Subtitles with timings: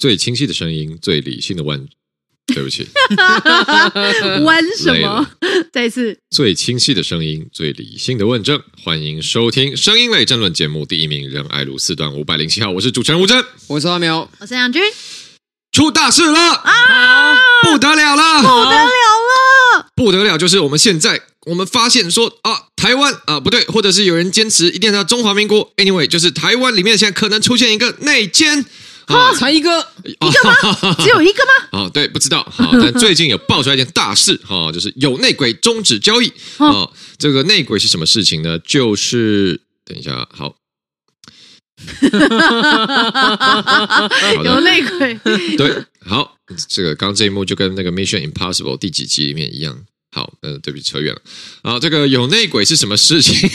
[0.00, 1.86] 最清晰的声音，最理性的问。
[2.52, 2.84] 对不起，
[4.42, 5.24] 弯什么？
[5.72, 8.60] 再一次，最清晰的声音，最理性的问政。
[8.82, 14.82] 欢迎收听声音类政论节目《第一名仁爱路四段五百零七号》，我是主持人吴峥，我是阿苗，我是杨军。
[15.70, 17.36] 出大事了啊！
[17.62, 20.36] 不得了了，不得了了，不得了！
[20.36, 25.72] 就是我们现在，我们发现说啊，台湾啊，不对，或者是有人坚持一定要中华民国。
[25.76, 28.64] Anyway，就是台湾里面现在可能出现一个内奸。
[29.10, 29.68] 啊，才一个，
[30.04, 30.54] 一个吗？
[31.00, 31.50] 只有一个吗？
[31.80, 32.42] 啊，对，不知道。
[32.50, 36.28] 好， 但最近有爆出来一件大事，哈，就是有内鬼终止交易。
[36.58, 36.88] 啊，
[37.18, 38.58] 这个内鬼是什么事情呢？
[38.60, 40.54] 就是等一下，好，
[44.44, 45.18] 有内鬼，
[45.56, 46.36] 对，好，
[46.68, 49.78] 这个刚刚这一幕就跟那个 Mission Impossible 第几集里面一样。
[50.12, 51.22] 好，嗯，对不起，扯远了。
[51.62, 53.48] 啊，这个有内鬼是什么事情？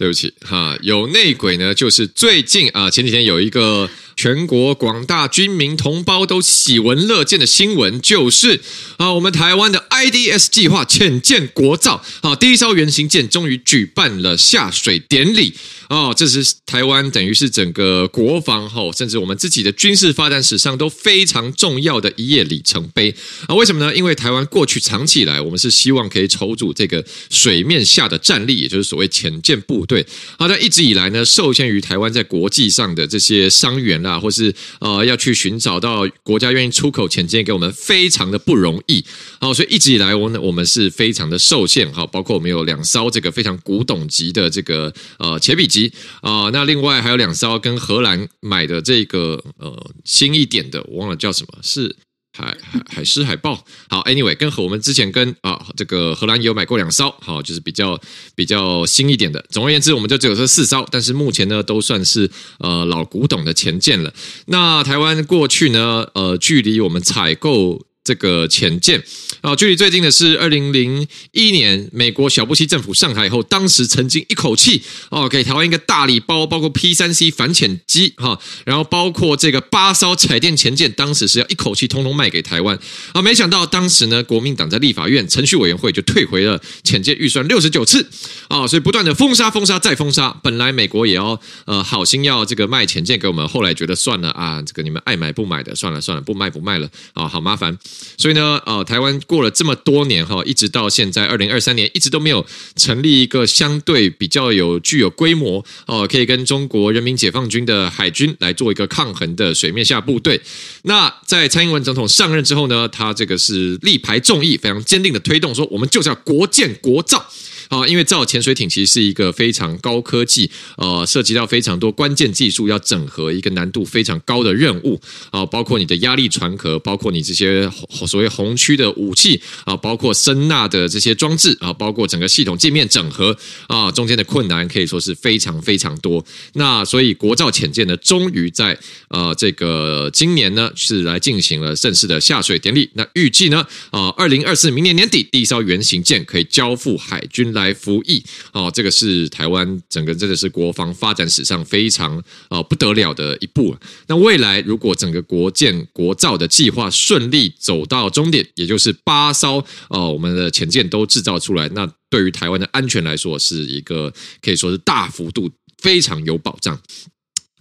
[0.00, 3.86] 对不起，哈，有内鬼呢，就是最近啊，前几天有一个
[4.22, 8.60] 全国广大军民同胞都喜闻乐见的新闻，就是
[8.98, 15.54] 啊，我们台湾的 IDS 计划潜舰国造，啊，第一艘原型舰终于举办了下水典礼。
[15.88, 23.12] 哦，这是台湾等于是整个国防后，甚至我们自己的军事发展史上都非常重要的一页里程碑
[23.48, 23.54] 啊！
[23.56, 23.92] 为什么呢？
[23.96, 30.06] 因为台湾过去长期以来，我们是希望可以筹组这个水面下的战力，也就是所谓潜舰部队。
[30.38, 39.04] 好，但一直以来呢，受限于台湾在国际上的这些商源啦，啊或是呃要去寻找到国家愿意出口潜舰给我们，非常的不容易。
[39.40, 41.90] 好，所以一直以来，我我们是非常的受限。
[41.92, 45.92] 好，包括我们有两艘这个非常古董级的这个呃潜笔级。
[46.20, 51.94] 啊、呃，那另外还有两艘跟荷兰买的这个呃新一点的，我忘了叫什么，是
[52.32, 53.64] 海海海狮海豹。
[53.88, 58.00] 好，anyway，跟和我们之前跟啊、这个荷兰也有买过两艘，好，就是比较
[58.34, 59.44] 比较新一点的。
[59.50, 64.12] 总而言之，我们就只有这四艘，但是目前呢都算是呃老古董的前件了。
[64.46, 67.86] 那台湾过去呢，呃，距离我们采购。
[68.02, 69.02] 这个潜舰
[69.42, 82.78] 啊，距离最近的是二零零一年，美国小布希政府上台以后，当时曾经一口气哦给台湾一个大礼包，包括 P 三 C 反潜机哈，然后包括这个八艘彩电潜舰，当时是要一口气通通卖给台湾
[83.12, 88.08] 啊，没想到当时呢，国民党在立法院程序委员会就退回了潜舰预算六十九次
[88.48, 90.34] 啊，所以不断的封杀、封杀再封杀。
[90.42, 97.78] 本来美国也要呃好心要这个卖潜舰给我们，后来觉得算了啊，这个你们爱买不买的，算了算了，不卖不卖了啊，好麻烦。
[98.16, 102.44] 所以呢，呃，台湾过了这么多年哈，一直到现在二零二三年，一直都没有
[102.76, 110.40] 成立一个相对比较有具有规模哦，可以跟中国人民解放军的海军来做一个抗衡的水面下部队。
[110.82, 117.26] 那在蔡英文总统上任之后呢，他这个是力排众议，非常坚定的推动说，我们就是要国建国造。
[117.70, 125.00] 啊，因为造潜水艇其实是一个非常高科技，呃，涉及到非常多关键技术要整合，一个难度非常高的任务
[125.30, 127.70] 啊，包括你的压力船壳，包括你这些
[128.06, 133.36] 所谓红区的武器啊，包括声纳的这些装置啊，包括整个系统界面整合
[133.68, 136.24] 啊，中间的困难可以说是非常非常多。
[136.54, 138.76] 那所以国造潜舰呢，终于在
[139.10, 142.90] 呃这个今年呢是来进行了正式的下水典礼。
[142.94, 148.22] 那预计呢啊，二零二四明年年底第一艘原型舰可以交付海军来来服役
[148.52, 153.76] 哦，这个是台湾整个真的是国防发展史上非常呃不得了的一步。
[154.08, 166.80] 那未来如果整个国建国造的计划顺利走到终点，也就是八艘呃我们的潜舰都制造出来，那对于台湾的安全来说，是一个可以说是大幅度非常有保障。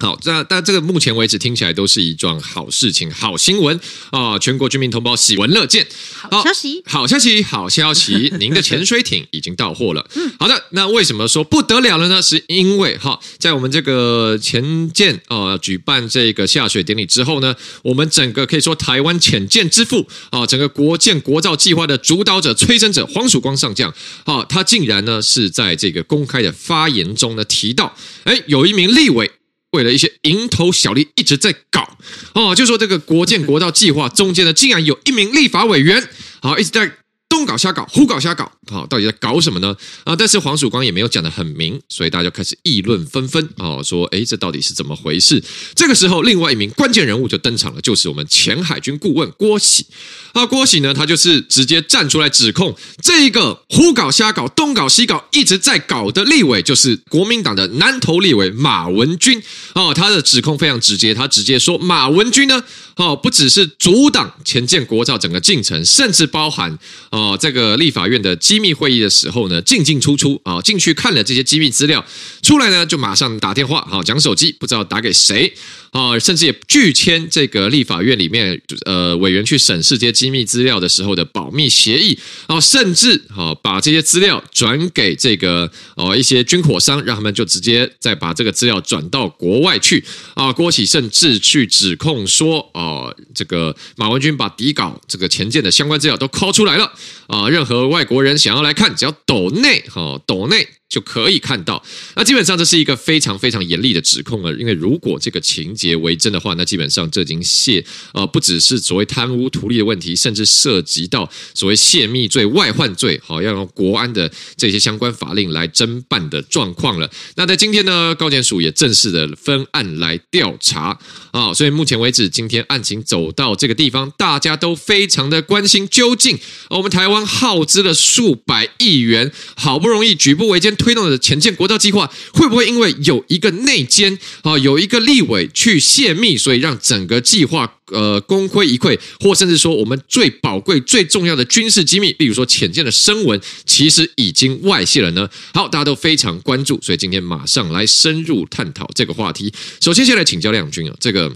[0.01, 3.77] 好，这但这个目前为止听起来都是一桩好事情、好新闻
[4.11, 4.39] 啊！
[4.39, 5.85] 全国居民同胞喜闻乐见。
[6.13, 8.33] 好消息，好消息，好消息！
[8.39, 10.09] 您的潜水艇已经到货了。
[10.15, 10.63] 嗯，好的。
[10.71, 12.21] 那为什么说不得了了呢？
[12.21, 23.93] 是因为哈，在我们这个潜舰啊举办这个下水典礼之后呢，我们整个可以说台湾潜舰之父啊，整个国建国造计划的主导者、催生者黄曙光上将
[24.23, 27.93] 啊，他竟然呢是在这个公开的发言中呢提到，
[28.23, 29.29] 哎，有一名立委。
[29.71, 31.97] 为了一些蝇头小利，一直在搞
[32.33, 36.09] 哦，就说这个国建国造计划中间呢，竟然有一名立法委员，
[36.41, 36.91] 好一直在。
[37.29, 39.77] 东搞瞎搞，胡搞瞎搞，好，到底在搞什么呢？
[40.03, 45.41] 啊，但是黄曙光也没有讲得很明，所以大家就开始议论纷纷啊，说，诶，这到底是怎么回事？
[45.75, 49.85] 这个时候，另外一名关键人物就登场了，就是我们前海军顾问郭喜
[50.33, 50.43] 啊。
[50.45, 59.41] 郭喜呢，他就是直接站出来指控这一个胡搞瞎搞、东搞西搞一直在搞的立委，就是国民党的南投立委马文君
[59.73, 59.93] 啊。
[59.93, 62.63] 他的指控非常直接，他直接说马文君呢。
[62.99, 66.77] 哦，不只是阻挡前建国造整个进程，甚至包含
[67.11, 72.05] 哦，这个立法院的机密会议的时候呢，进进出出啊，进去看了这些机密资料，
[72.41, 75.53] 出来呢就马上打电话，好讲手机，不知道打给谁。
[75.91, 90.03] 啊，甚至也拒签这个立法院里面呃委员去审视这些机密资料的时候的保密协议，然后甚至好把这些资料转给这个哦一些军火商，让他们就直接再把这个资料转到国外去
[90.35, 90.53] 啊。
[90.53, 96.91] 郭启甚至去指控说，哦，这个马文君把底稿这个前舰的相关资料都拷出来了
[97.27, 100.67] 啊，任何外国人想要来看，只要抖内哈抖内。
[100.89, 101.81] 就可以看到，
[102.15, 104.51] 那基本上这是一个非常非常严厉的指控了。
[104.53, 117.07] 因为如果这个情节为真的话，那基本上这已经泄呃不只是所谓贪污图利的问题，甚至涉及到所谓泄密罪、外患罪，好要用国安的这些相关法令来侦办的状况了。
[117.35, 120.99] 那在今天呢，高检署也正式的分案来调查
[121.29, 121.53] 啊。
[121.53, 126.39] 所以目前为止，今天案情走到这个地方，大家都非常的关心，究竟
[126.71, 130.75] 我们台湾耗资了数百亿元，好不容易举步维艰。
[130.79, 145.29] 推动的潜舰国造计划会不会因为有一个内奸啊，有一个立委去泄密，所以让整个计划呃功亏一篑，或甚至说我们最宝贵、最重要的军事机密，例如说潜舰的声纹，其实已经外泄了呢？
[145.53, 149.53] 好，大家都非常关注，所以今天马上来深入探讨这个话题。
[149.81, 151.31] 首先，先来请教亮君啊，这个。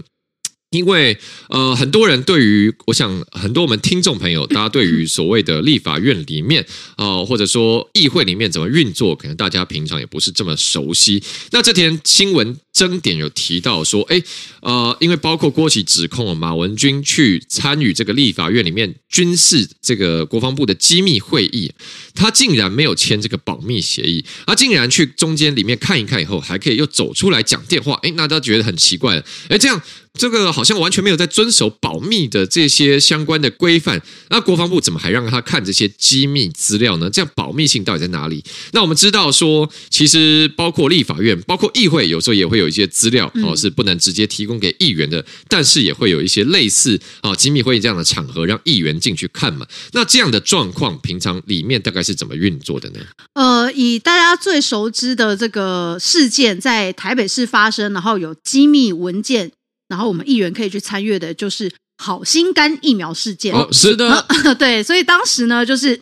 [0.74, 1.16] 因为
[1.48, 6.60] 呃，很多人对于我想，很多我们听众朋友，大家对于所谓的立法院里面
[6.96, 11.22] 啊、呃，或者说议会里面怎么运作，可能大家平常也不是这么熟悉。
[11.52, 14.20] 那这篇新闻争点有提到说，哎，
[14.62, 21.70] 呃，因为包括郭启指控马文君去参与这个立法院里面军事这个国防部的机密会议，
[22.16, 29.80] 他竟然没有签这个保密协议，他竟然去中间里面看一看以后，还可以又走出来讲电话，哎，那大家觉得很奇怪了，哎，这样。
[30.18, 34.00] 这个好像完全没有在遵守保密的这些相关的规范，
[34.30, 37.10] 那国防部怎么还让他看这些机密资料呢？
[37.10, 38.44] 这样保密性到底在哪里？
[38.72, 49.66] 那我们知道说，其实包括立法院、包括议会，有时候也会有一些资料哦，是不能直接提供给议员的，但是也会有一些类似啊机密会议这样的场合，让议员进去看嘛。
[49.92, 53.00] 那这样的状况，平常里面大概是怎么运作的呢？
[53.32, 59.50] 呃，以大家最熟知的这个事件，在台北市发生，然后有机密文件。
[59.88, 63.54] 然后我们议员可以去参阅的，就是好心肝疫苗事件。
[63.54, 64.26] 哦，是的，
[64.58, 66.00] 对，所以当时呢，就是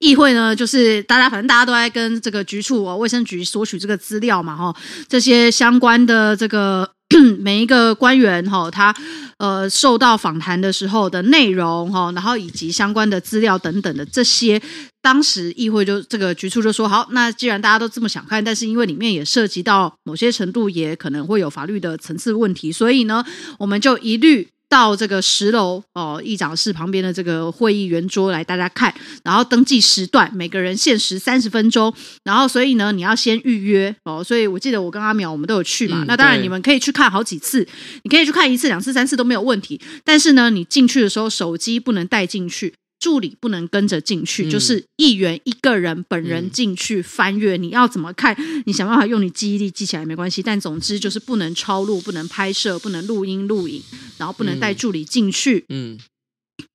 [0.00, 4.76] 议会呢，就是大家反正大家都在跟这个局处哦，卫生局索取这个资料嘛，哈，
[5.08, 6.88] 这些相关的这个
[7.38, 8.94] 每一个官员哈，他
[9.38, 14.60] 呃受到访谈的时候的内容哈，然后以及相关的资料等等的这些。
[15.00, 23.22] 当时议会就这个局处就说好，那既然大家都这么想看，但是因为里面也涉及到某些程度，也可能会有法律的层次问题，所以呢，
[23.58, 28.92] 我们就一律到这个十楼哦，议长室旁边的这个会议圆桌来大家看，
[29.22, 31.94] 然后登记时段，每个人限时三十分钟，
[32.24, 34.24] 然后所以呢，你要先预约哦。
[34.24, 37.64] 所以我记得我跟阿淼我们都有去嘛，嗯、那当然你们可以去看好几次，
[38.02, 42.74] 你可以去看一次、两次、三次都没有问题，但是呢，你进去的时候手机不能带进去。
[43.04, 47.54] 助理不能跟着进去，嗯、就是议员一个人本人进去翻阅。
[47.58, 48.34] 嗯、你要怎么看？
[48.64, 53.82] 你想办法用你记忆力记起来没关系，但总之就是不能抄录、不能拍摄、不能录音录影，
[54.16, 55.66] 然后不能带助理进去。
[55.68, 55.98] 嗯，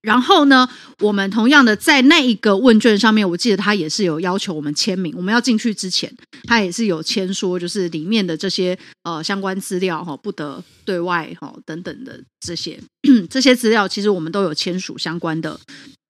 [0.01, 5.11] 然后呢，我们同样的在那一个问卷上面，我记得他也是有要求我们签名。
[5.17, 12.79] 我们要进去之前，他也是有签说，就是里面的这些呃相关资料哈，不得对外哈等等的这些
[13.31, 15.59] 这些资料，其实我们都有签署相关的。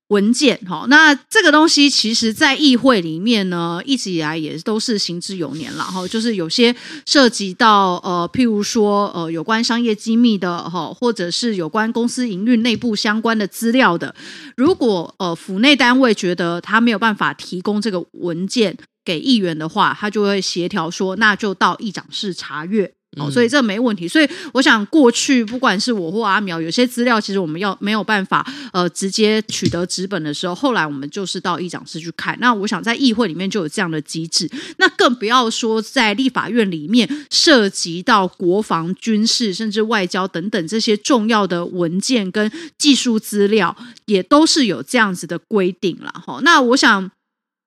[0.09, 6.07] 文件哈，那这个东西其实，在议会里面呢，一直以来也都是行之有年了哈。
[6.07, 6.75] 就是有些
[7.05, 14.15] 涉及到呃，譬如说呃，有关商业机密的哈，或者是有关公司营运内部相关的资料的，
[14.57, 18.75] 如果呃府内单位觉得他没有办法提供这个文件
[19.05, 22.93] 给议员的话，他就会协调说，那就到议长室查阅。
[23.19, 24.07] 哦，所以这没问题。
[24.07, 32.37] 所以我想，过去不管是我或阿苗，有些资料其实我们要没有办法呃直接取得纸本的时候，后来我们就是到议长室去看。
[32.39, 46.11] 那我想在议会里面就有这样的机制，那更不要说在立法院里面涉及到国防、军事甚至外交等等这些重要的文件跟技术资料，也都是有这样子的规定了。
[46.25, 47.11] 哈，那我想。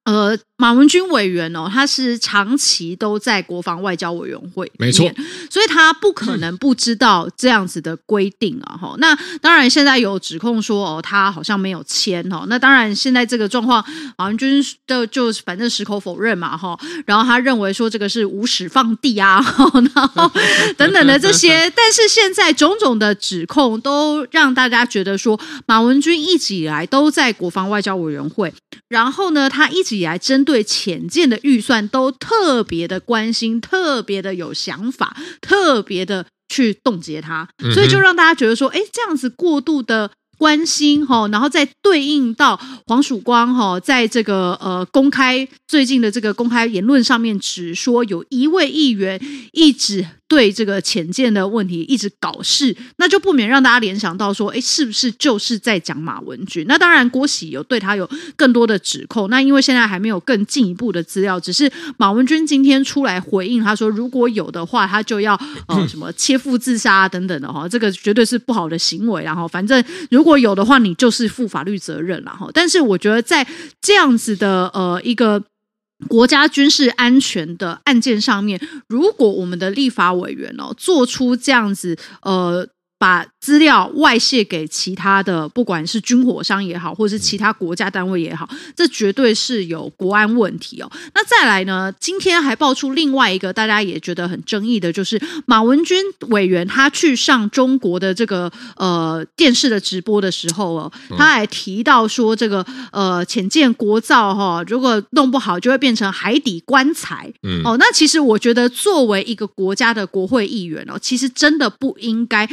[0.05, 5.11] 呃，马文君委员哦，他是长期都在国防外交委员会，没错，
[5.51, 8.79] 所以他不可能不知道这样子的规定啊。
[8.81, 12.45] 哈、嗯，那当然现在有指控说哦，他好像没有签哦。
[12.47, 13.85] 那当然现在这个状况，
[14.17, 16.79] 马文君的就反正矢口否认嘛哈。
[17.07, 19.45] 然后他认为说这个是无始放地啊，
[19.97, 20.31] 然后
[20.77, 21.69] 等等的这些。
[21.75, 28.55] 但是现在种种的指控都让大家觉得说，马文君一直以来都在国防外交委员会，
[28.87, 40.11] 然后呢，他一直以来针对潜舰的预算都特别的关心，特别的有想法，特别的去冻结它，所以就让大家觉得说，哎，这样子过度的。
[40.39, 49.21] 关心哈，然后再对应到黄曙光哈，在这个呃公开最近的这个公开言论上面，只说有一位议员
[49.53, 56.65] 一直对这个浅见的问题一直搞事，那就不免让大家联想到说，哎，是不是就是在讲马文君？
[56.67, 59.29] 那当然，郭喜有对他有更多的指控。
[59.29, 69.23] 那因为现在还没有更进一步的资料，只是马文君今天出来回应，他说如果有的话，他就要呃 什么切腹自杀等等的哈，这个绝对是不好的行为。
[69.23, 72.49] 然后反正如果如果有的话，你就是负法律责任了哈。
[72.55, 73.47] 但是我觉得在
[73.83, 75.43] 这样子的呃一个
[76.09, 82.69] 国家军事安全的案件上面，如果我们的立法委员哦做出这样子呃。
[83.03, 90.89] 把资料外泄给其他的，不管是军火商也好，或者是其他国家单位也好，这绝对是有国安问题哦。
[91.13, 91.93] 那再来呢？
[91.99, 107.29] 今天还爆出另外一个大家也觉得很争议的，就是马文君委员他去上中国的这个呃电视的直播的时候哦，他还提到说这个呃浅见国造哈，如果弄不好就会变成海底棺材。
[107.43, 112.49] 嗯，哦，那其实我觉得作为一个国家的国会议员哦，其实真的不应该。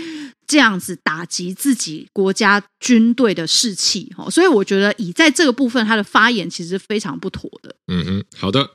[0.49, 7.75] 这样子打击自己国家军队的士气，所以我觉得以在这个部分，他的发言其实非常不妥的。
[7.87, 8.71] 嗯哼，好的，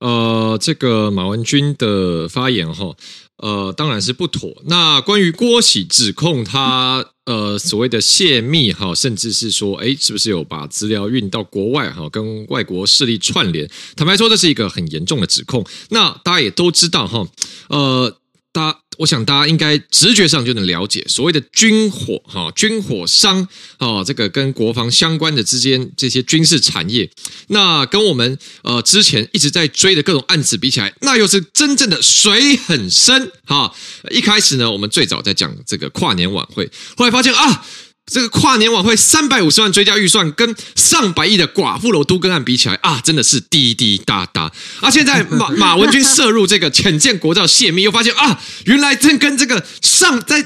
[0.00, 2.96] 呃，这个马文君的发言哈，
[3.36, 4.50] 呃，当然是不妥。
[4.66, 13.70] 那关于郭喜指控他 呃所谓的泄密哈，甚至是说，哎，是不是有把资料运到国外哈，跟外国势力串联？
[13.94, 15.64] 坦白说，这是一个很严重的指控。
[15.90, 17.24] 那大家也都知道哈，
[17.68, 18.18] 呃。
[18.52, 27.10] 大家，我想大家应该直觉上就能了解，所谓的军火哈，军火商啊，这个跟国防相关的之间这些军事产业，
[27.48, 33.74] 那跟我们呃之前一直在追的各种案子比起来，那又是真正的水很深哈。
[34.10, 37.64] 一开始呢，我们最早在讲这个跨年晚会，后来发现啊。
[38.06, 44.50] 这个跨年晚会三百五十万追加预算，跟上百亿的寡妇楼都更案比起来啊，真的是滴滴答答。
[44.80, 50.44] 啊，现在 马马文君涉入这个浅见国造泄密，又发现啊，原来正跟这个上在。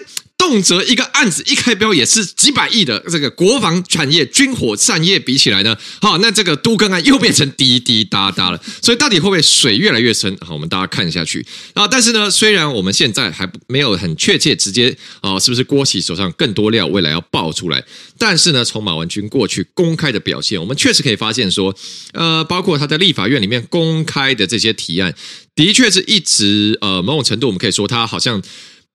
[0.49, 8.63] 动辄一个案子一开标也是几百亿的这个国防产业、军火产业比起来呢，好，那这个都更案又变成滴滴答答了。
[8.81, 10.37] 所以到底会不会水越来越深？
[10.41, 11.89] 好，我们大家看下去啊。
[11.89, 17.85] 但是呢，虽然我们现在还没有很确切直接啊，是不是郭喜手上更多料未来要爆出来？
[18.17, 21.75] 但是呢，从马文君过去公开的表现，我们确实可以发现说，
[22.13, 25.13] 呃，包括他在立法院里面公开的这些提案，
[25.57, 28.41] 的确是一直呃某种程度，我们可以说他好像。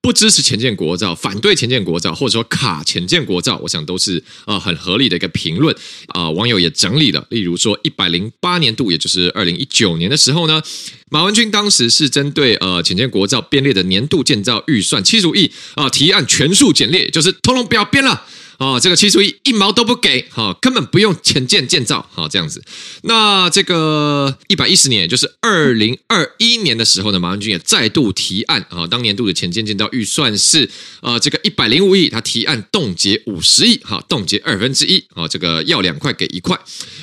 [0.01, 5.75] 不支持前建国造，反对前建国造，或者说卡前建国造，我想都是呃很合理的一个评论
[6.07, 6.31] 啊、呃。
[6.31, 10.61] 网友也整理了，例如说一百零八年度，也就是二零一九年的时候呢，
[11.11, 18.25] 马文君当时是针对呃前建国造编列的年度建造预算七十五亿啊，提案全数减列，就是通通不要编了。
[18.61, 22.63] 哦，这个七十亿一毛都不给，哈，根本不用潜舰建造，好这样子。
[23.01, 30.69] 那这个一百一十年，也就是二零二一年的时候呢，马文君也再度提案，啊，当年度的潜舰建造预算是
[31.01, 36.55] 呃这个一百零五亿，他提案冻结五十亿，哈，冻结二分之一，啊，这个要两块给一块。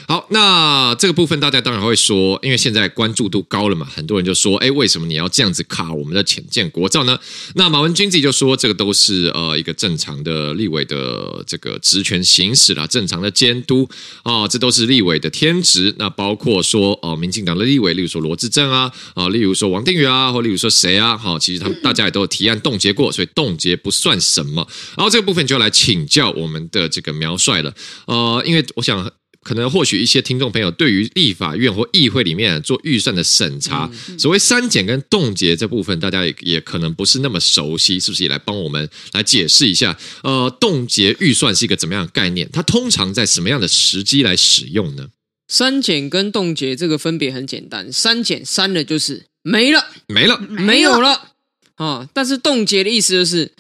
[0.07, 7.19] 好，那这个部分大家当然会说，因为现在关注度高了嘛，很多人就说，哎，为什么你要这样子卡我们的潜舰国造呢？
[7.57, 11.45] 那马文君自己就说，这个都是呃一个正常的立委的。
[11.49, 13.89] 这个职权行使啦，正常的监督
[14.23, 15.93] 啊，这都是立委的天职。
[15.99, 24.69] 那包括说哦，民进党的立委，例如说罗志正啊，啊，例如说王定宇啊，或例如说谁啊，哈，其实他们大家也都有提案冻结过，所以冻结不算什么。
[24.97, 27.75] 然后这个部分就要来请教我们的这个苗帅了，
[28.07, 29.11] 呃，因为我想。
[29.43, 38.25] 可能或许一些听众朋友对于立法院或议会里面做预算的审查，所谓删减跟冻结这部分，大家也也可能不是那么熟悉，是不是？
[38.25, 39.97] 也来帮我们来解释一下。
[40.23, 42.51] 呃，冻结预算是一个怎么样的概念？
[42.53, 45.09] 它通常在什么样的时机来使用呢？
[45.47, 51.33] 删减跟冻结这个分别很简单，删减删了就是没了，没了，没有了
[51.77, 52.09] 啊。
[52.13, 53.53] 但是冻结的意思就是。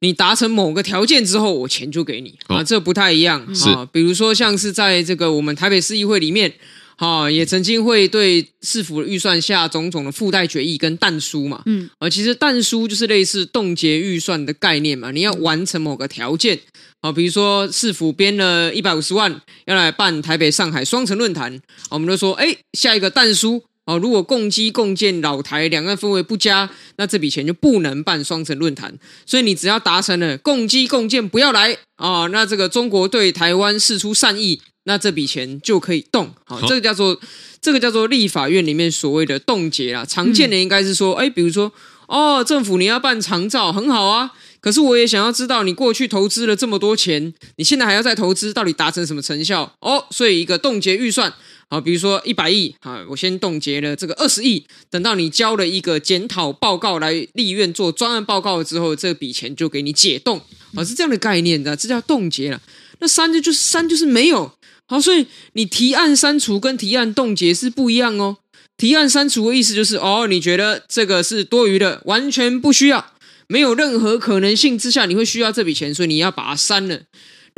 [0.00, 3.88] 你达成某个条件之后，我钱就给你啊，这不太一样啊。
[3.90, 6.52] 比如说，像是在这个我们台北市议会里面
[6.98, 16.58] 哈，也曾经会对市府的预算下种种的附带决议跟弹书嘛，嗯，啊，其实弹书就是类似冻结预算的概念嘛，你要完成某个条件，
[17.00, 23.62] 啊，比如说市府编了一百五十万要来办台北上海双城论坛，我们就说，哎，下一个弹书。
[23.86, 28.92] 哦，如果共机共建老台两岸氛围不佳，那这笔钱就不能办双城论坛。
[29.24, 36.34] 所以你只要达成了共机共建不要来啊、哦，那这个中国对台湾释出善意，那这笔钱就可以动。
[36.44, 37.18] 好、哦，这个叫做
[37.60, 40.04] 这个叫做立法院里面所谓的冻结啦。
[40.04, 41.72] 常见的应该是说，哎、嗯，比如说
[42.08, 44.32] 哦，政府你要办长照很好啊，
[44.66, 49.72] 可是我也想要知道你过去投资了这么多钱，你现在还要再投资，到底达成什么成效？
[49.78, 51.32] 哦，所以一个冻结预算。
[51.70, 60.42] 好，比如说一百亿，好，我先冻结了这个二十亿，等到你交了一个检讨报告来立院做专案报告之后，这笔钱就给你解冻，
[60.74, 62.60] 啊，是这样的概念的，这叫冻结了。
[62.98, 64.50] 那删就就是删就是没有，
[64.88, 68.38] 好，所以你提案删除跟提案冻结是不一样哦。
[68.76, 73.12] 提案删除的意思就是，哦，你觉得这个是多余的，完全不需要，
[73.48, 77.00] 没有任何可能性之下你会需要这笔钱，所以你要把它删了。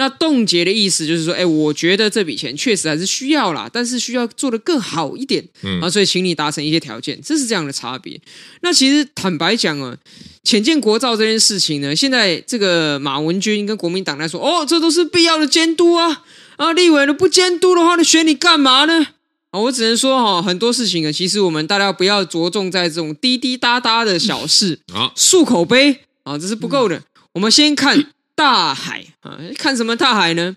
[0.00, 8.20] 那冻结的意思就是说，哎，我觉得这笔钱确实还是需要啦，但是需要做得更好一点，嗯，啊，所以请你达成一些条件，这是这样的差别。
[8.60, 9.96] 那其实坦白讲啊，
[10.44, 16.22] 浅见国造这件事情呢，现在这个马文君跟国民党来说，哦，这都是必要的监督啊，
[16.58, 19.04] 啊，立委呢不监督的话，那选你干嘛呢？
[19.50, 27.02] 啊，我只能说哈，很多事情啊，其实我们大家不要着重在这种滴滴答答的小事，啊，漱口杯啊，这是不够的，
[27.34, 28.12] 我们先看。
[28.38, 30.54] 大海啊，看什么大海呢？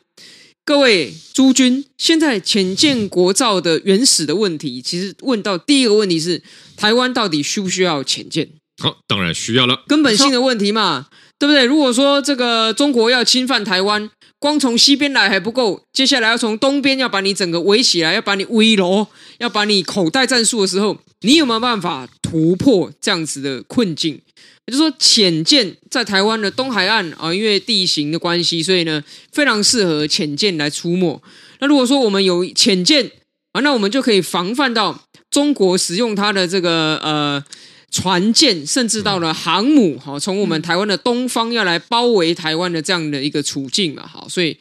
[0.63, 6.43] 各位诸君，现在浅见国造的原始的问题，其实问到第一个问题是：
[6.77, 8.47] 台湾到底需不需要浅见？
[8.83, 11.07] 好，当然需要了，根本性的问题嘛，
[11.41, 11.65] 对不对？
[11.65, 14.07] 如果说这个中国要侵犯台湾，
[14.37, 19.07] 光从西边来还不够，接下来要从东边要把你整个围起来，要把你围罗，
[19.39, 24.21] 要把你口袋战术的时候，你有没有办法突破这样子的困境？
[24.67, 31.19] 也就是说，潜舰在台湾的东海岸啊，因为地形的关系，所以呢，非常适合潜舰来出没。
[31.59, 33.09] 那如果说我们有潜舰
[33.53, 37.43] 啊，那我们就可以防范到中国使用它的这个呃
[37.91, 44.57] 船舰，甚至到了航母，好，从我们台湾的东方要来包围台湾的这样的一个处境嘛，好，所以。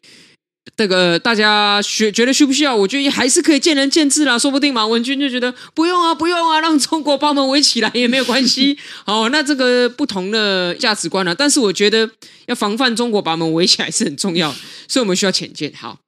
[0.77, 2.75] 这个大家学觉得需不需要？
[2.75, 4.39] 我觉得还是可以见仁见智啦。
[4.39, 8.79] 说不定马文君就觉得不用啊，不用啊，让中国把我们围起来也没有关系。
[9.05, 11.35] 好， 那这个不同的价值观啊。
[11.37, 12.09] 但是我觉得
[12.47, 14.55] 要防范中国把我们围起来是很重要，
[14.87, 15.73] 所以我们需要浅见。
[15.75, 15.99] 好，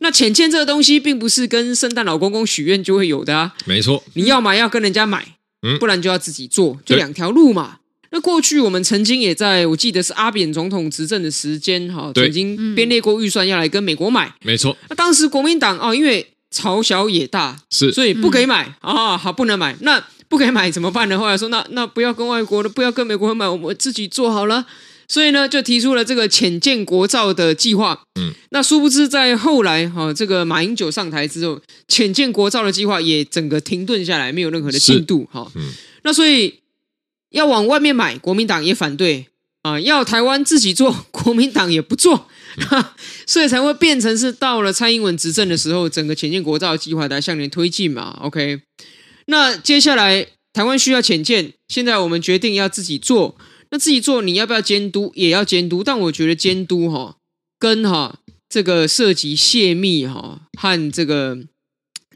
[0.00, 3.54] 那浅见这个东西并不是跟圣诞老公公许愿就会有的啊。
[3.64, 5.24] 没错，你要买要跟人家买，
[5.62, 7.78] 嗯，不然就要自己做，就两条路嘛。
[8.12, 14.76] 那过去我们曾经也在我记得是阿扁总统执政的时间哈，曾经编列过预算要来跟美国买，没错。
[14.88, 19.76] 那当时国民党哦，因为朝小野大，是，所以不给买啊，好不能买。
[19.82, 21.16] 那不给买怎么办呢？
[21.16, 24.66] 后来说那那不要跟外国的，不要跟美国人买，我们自己做好了。
[25.10, 28.04] 所以呢，就提出了这个浅见国造的计划。
[28.20, 35.50] 嗯，那殊不知在后来哈，这个马英九上台之后，浅见国造的计划也整个停顿下来，没有任何的进度哈。
[35.56, 35.72] 嗯，
[36.04, 36.60] 那所以。
[37.30, 39.28] 要往外面买，国民党也反对
[39.62, 42.26] 啊；要台湾自己做，国民党也不做，
[43.24, 48.18] 所以才会变成是到了蔡英文执政的时候，整个浅见国造计划来向前推进嘛。
[48.22, 48.60] OK，
[49.26, 53.36] 那接下来台湾需要浅见，现在我们决定要自己做，
[53.70, 55.12] 那自己做你要不要监督？
[55.14, 57.16] 也要监督，但我觉得监督哈，
[57.58, 61.38] 跟哈这个涉及泄密哈和这个。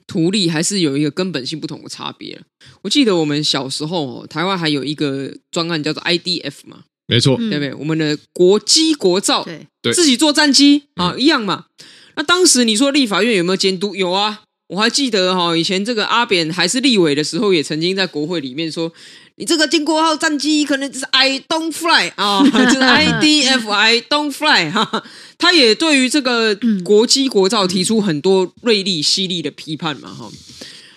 [0.06, 2.38] 图利还是有一个根本性不同的差别。
[2.82, 7.72] 我记得我们小时候，台湾还有一个专案叫做 IDF 嘛，没错，对不对？
[7.72, 11.66] 我们的国机国造，对，自己做战机啊，一样嘛。
[12.16, 13.96] 那当时你说立法院有没有监督？
[13.96, 18.92] 有啊，我还记得哈，以前这个阿扁还是立委的时候，也曾经在国会里面说。
[19.36, 25.04] 你这个金国号战机可能就是 I don't fly 啊， 就是 IDF I don't fly 哈。
[25.38, 30.30] 他也对于这个国机国造提出很多锐利犀利的批判嘛哈。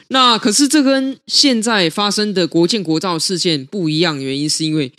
[0.10, 4.94] 那可是这跟现在发生的国建国造事件不一样，原因是因为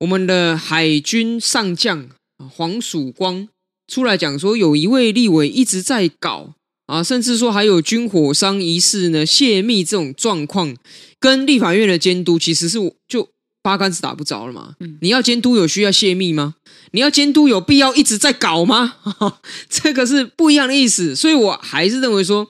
[0.00, 2.08] 我们的海军上将
[2.50, 3.48] 黄曙光
[3.88, 6.52] 出来讲说，有一位立委一直在搞。
[6.86, 10.74] 啊，甚至说还有军火商疑似呢泄密这种状况，
[11.20, 13.28] 跟立法院的监督其实是就
[13.62, 14.74] 八竿子打不着了嘛。
[14.80, 16.54] 嗯，你要监督有需要泄密吗？
[16.92, 18.94] 你要监督有必要一直在搞吗？
[19.68, 21.16] 这个是不一样的意思。
[21.16, 22.48] 所以我还是认为说，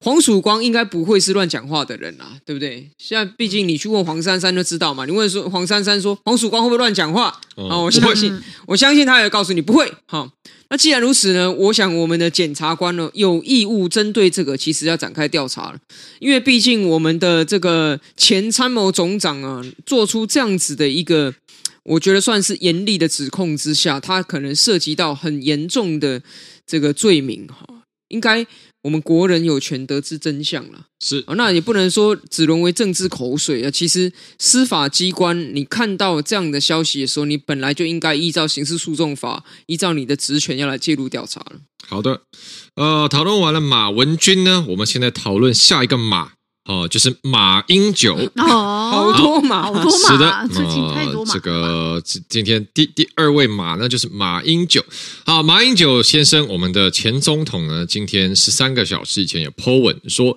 [0.00, 2.90] 黄曙光应该不会是乱讲话的人啦，对不对？
[2.98, 5.06] 现在毕竟你去问黄珊珊就知道嘛。
[5.06, 7.28] 你问说黄珊珊说黄曙光会不会乱讲话？
[7.28, 9.90] 啊、哦，我相信，我相信他也告诉你不会。
[10.04, 10.28] 好，
[10.68, 15.78] 那既然如此呢，我想我们的检察官呢有义务针对这个，其实要展开调查了，
[16.18, 21.34] 因为毕竟我们的这个前参谋总长啊，做出这样子的一个，
[21.84, 26.22] 我觉得算是严厉的指控之下，他可能涉及到很严重的
[26.66, 27.66] 这个罪名哈，
[28.08, 28.46] 应该。
[28.84, 33.70] 我们国人有权得知真相了，是啊，那也不能说只沦为政治口水啊。
[33.70, 41.60] 其实司法机关，你看到这样的消息的时候，你本来就应该依照刑事诉讼法，依照你的职权要来介入调查了。
[41.88, 42.24] 好的，
[42.74, 46.32] 呃，讨论完了马文君呢，我们现在讨论下一个马。
[46.64, 51.34] 哦，就是马英九哦， 好多马，好多马，是的，最近太多马。
[51.34, 54.84] 这个今天第第二位马呢，就是马英九。
[55.26, 60.36] 好，马英九先生，我们的前总统呢，今天十三个小时以前也 po 文说。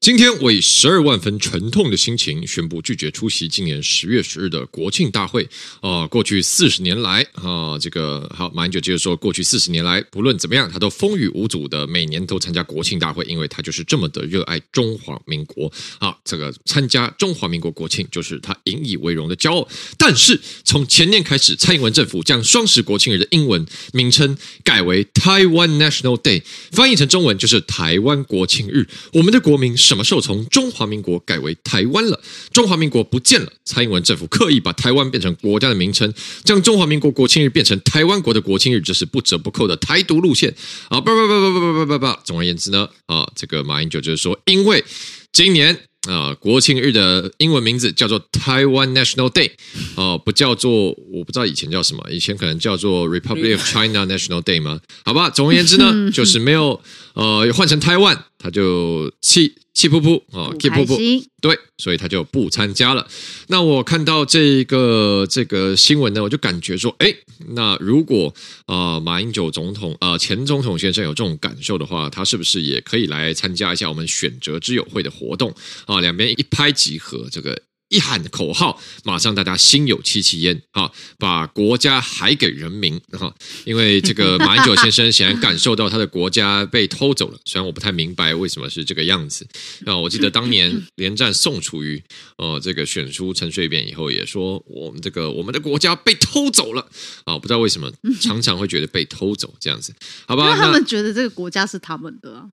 [0.00, 5.46] 今天我以十二万分沉痛的心情宣布拒绝出席今年十月十日的国庆大会。
[5.80, 15.70] 啊、过去四十年来，啊、这个好，马英九接着说，过去四十年来，不论怎么样，他都风雨无阻的每年都参加国庆大会，因为他就是这么的热爱中华民国。
[15.98, 19.68] 啊，这个参加中华民国国庆就是他引以为荣的骄傲。
[19.98, 28.86] 但是从前年开始，蔡英文政府将双十国庆日的英文名称改为 Taiwan National Day，翻译成中文就是台湾国庆日。
[29.12, 29.76] 我们的国民。
[29.88, 32.20] 什么时候从中华民国改为台湾了？
[32.52, 33.50] 中华民国不见了。
[33.64, 36.12] 蔡英文政府刻意把台湾变成国家的名称，
[36.44, 40.54] 将中华民国国庆日变成台湾国的国庆日，这是不折不扣的台独路线
[40.90, 41.00] 啊！
[41.00, 44.84] 不不不不不不不不不，总而言之呢，啊，这个马英九就是说，因为
[45.32, 45.80] 今年。
[46.08, 49.50] 啊，国庆日的英文名字叫做 Taiwan National Day，
[49.96, 54.80] 哦、啊，不叫做我不知道以前叫什么，以前可能叫做 Republic of China National Day 吗？
[55.04, 56.80] 好吧，总而言之呢， 就是没有
[57.18, 63.06] 呃换成台湾，他就气气噗噗啊，气噗噗，对，所以他就不参加了。
[63.48, 67.12] 那我看到这个这个新闻呢，我就感觉说，哎，
[67.48, 68.32] 那如果
[68.66, 75.52] 啊、呃、马英九总统啊、呃、前总统先生有这种感受的话，他是不是也可以来参加一下我们选择之友会的活动
[75.86, 76.00] 啊？
[76.00, 77.60] 两边一拍即合，这个。
[77.88, 80.90] 一喊口号，马上大家心有戚戚焉啊！
[81.18, 87.38] 把国家还给人民哈，因为这个马英九先生显然感受到他的国家被偷走了。
[87.46, 89.46] 虽然我不太明白为什么是这个样子
[89.86, 89.96] 啊！
[89.96, 92.02] 我记得当年连战宋楚瑜
[92.36, 96.86] 哦，这个选出陈水扁以后也说我们这个我们的国家被偷走了
[97.24, 97.38] 啊！
[97.38, 99.94] 不知道为什么常常会觉得被偷走这样子，
[100.26, 100.44] 好吧？
[100.48, 102.50] 因为他们觉得这个国家是他们的，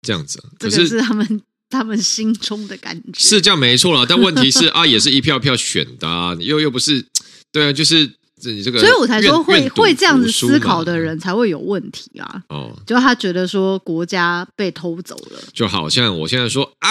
[0.00, 1.42] 这样子，可是是他们。
[1.70, 3.18] 他们心中的感觉。
[3.18, 7.06] 是这样没错了，但问题是啊，也是一票票选的啊，又又不是，
[7.52, 8.10] 对啊，就是
[8.44, 12.42] 你这个，所以我才说会会这样子思考的人才会有问题啊。
[12.48, 16.90] 哦，就他觉得说国家被偷走了，就好像我现在说啊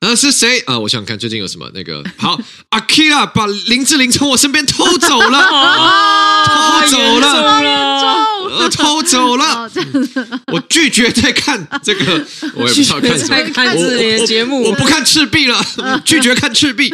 [0.00, 0.60] 啊是谁？
[0.60, 0.78] 啊？
[0.78, 2.02] 我想看最近有什么那个。
[2.16, 2.38] 好
[2.70, 5.40] 阿 Kira 把林志玲从我身边偷走了，
[6.46, 8.40] 偷走了。
[8.50, 9.70] 呃，偷走了，
[10.52, 12.26] 我拒绝再看这个，
[12.56, 15.62] 我也不知道看什么，看自己的节目，我不看赤壁了，
[16.04, 16.90] 拒绝看赤壁，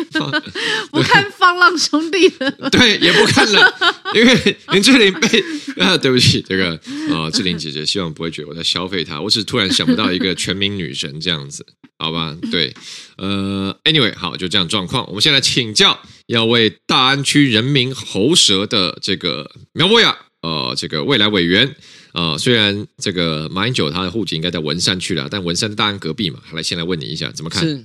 [0.91, 3.75] 不看放浪兄弟了，对，也不看了，
[4.15, 5.45] 因为林志玲被
[5.83, 6.71] 啊，对不起，这个
[7.13, 11.67] 啊，志玲姐姐希望不会觉得我在消费她，我只是突然想不到一个全民女神这样子，
[11.99, 12.37] 好吧？
[12.51, 12.75] 对，
[13.17, 20.17] 呃，anyway，好，就这样状况，我们现在请教要为大安区人民喉舌的这个苗博雅。
[20.43, 21.75] 呃，这个未来委员，
[22.13, 27.67] 呃，虽然这个马英九他的户籍应该在文山区了，但文山大安隔壁嘛，来先来问你一下，怎么看？
[27.67, 27.83] 是，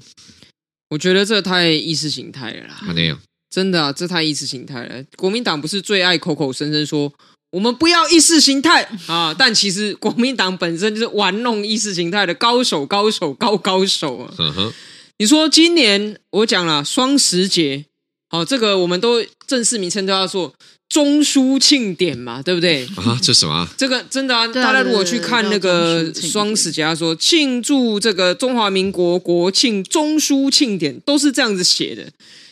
[0.89, 2.81] 我觉得这太意识形态了啦。
[2.93, 3.19] 那样，
[3.51, 5.03] 真的啊，这太意识形态了。
[5.17, 7.11] 国民党不是最爱口口声声说
[7.51, 14.33] 我们不要意识形态啊，但其实 国民党本身就是玩弄意识形态的高手，高手，高高手啊。
[14.39, 14.73] 嗯哼，
[15.17, 17.85] 你说今年我讲了双十节，
[18.29, 20.55] 好，这个我们都正式名称都要做。
[20.87, 22.85] 中枢庆典嘛，对不对？
[22.97, 23.65] 啊，这什么？
[23.77, 24.45] 这个真的啊！
[24.49, 32.05] 大家如果去看那个双十节，他说庆祝这个中华民国国庆中枢庆典，都是这样子写的，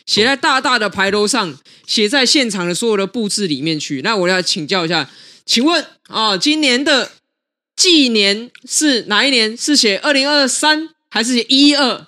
[0.09, 4.01] 写在大大的牌楼上，写在现场的所有的布置里面去。
[4.01, 5.07] 那我要请教一下，
[5.45, 7.11] 请问啊，今年的
[7.75, 9.55] 纪年是哪一年？
[9.55, 12.07] 是写二零二三还是写一二？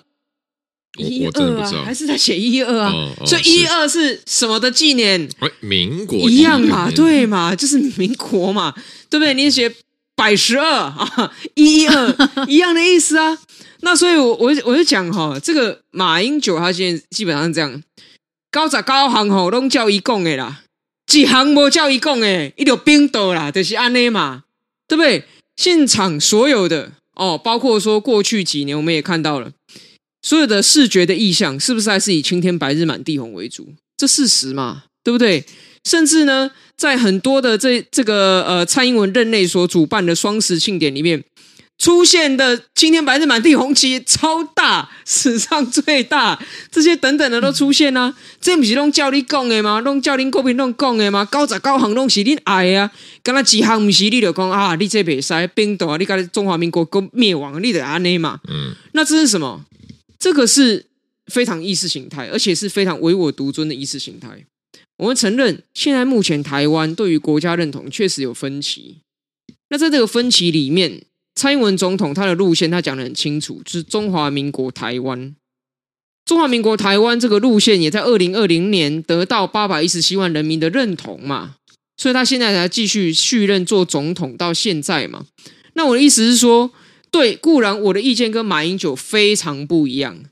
[0.98, 2.90] 一二啊，还是在写一二啊？
[2.92, 5.28] 哦哦、所以一二是什么的纪念？
[5.38, 8.74] 哎，民国一样嘛，对嘛，就是民国嘛，
[9.08, 9.32] 对不对？
[9.32, 9.72] 你写
[10.14, 13.38] 百十二啊， 一一二一样的意思啊。
[13.80, 17.82] 那所以我，我我就讲哈，这个马英九他现在基本上是这样，
[18.50, 20.62] 高十高行吼拢叫一讲的啦，
[21.06, 24.44] 几行无叫一讲的，一条冰岛啦，就是安内嘛，
[24.86, 25.24] 对不对？
[25.56, 29.50] 现场所有的哦，包括说过去几年我们也看到了。
[30.22, 33.74] 所有的视觉的意象，是不是还是以青天白日满地红为主？
[33.96, 35.44] 这事实嘛，对不对？
[35.84, 41.22] 甚至呢，在很多的这这个呃蔡英文任内所主办的双十庆典里面。
[41.78, 46.38] 出现的青天白日满地红旗超大，史上最大，
[46.70, 48.14] 这些等等的都出现啊！
[48.40, 49.80] 这不是拢叫你讲的吗？
[49.80, 51.26] 拢叫恁国民拢讲的吗？
[51.32, 52.88] 九十九行拢是恁爱啊！
[53.24, 54.76] 刚才几行不是你就讲啊？
[54.76, 55.96] 你这袂使冰岛啊！
[55.96, 58.38] 你讲中华民国国灭亡，你得安尼嘛？
[58.48, 59.64] 嗯，那这是什么？
[60.20, 60.86] 这个是
[61.32, 64.28] 非常意识形态，而且是非常唯我独尊的意识形态。
[65.02, 68.98] 我们承认，现在目前台湾对于国家认同确实有分歧。
[69.70, 71.02] 那在这个分歧里面，
[71.34, 75.34] 蔡英文总统他的路线，他讲得很清楚，就是中华民国台湾。
[76.24, 81.56] 中华民国台湾这个路线，也在二零二零年得到八百一十七万人民的认同嘛，
[81.96, 85.26] 所以他现在才继续续任做总统到现在嘛。
[85.72, 86.70] 那我的意思是说，
[87.10, 90.22] 对，固然我的意见跟马英九非常不一样，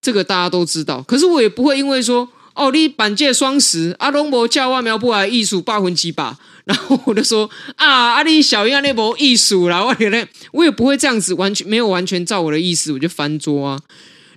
[0.00, 1.02] 这个大家都知道。
[1.02, 6.36] 可是我也不会因为说，哦，你板借双十，阿东伯叫外苗不来艺术八分几把。
[6.66, 13.80] 然后我就说啊，阿里小样那波艺术啦，我觉得我也不会这样子，完全没有完全照我的意思，我就翻桌啊。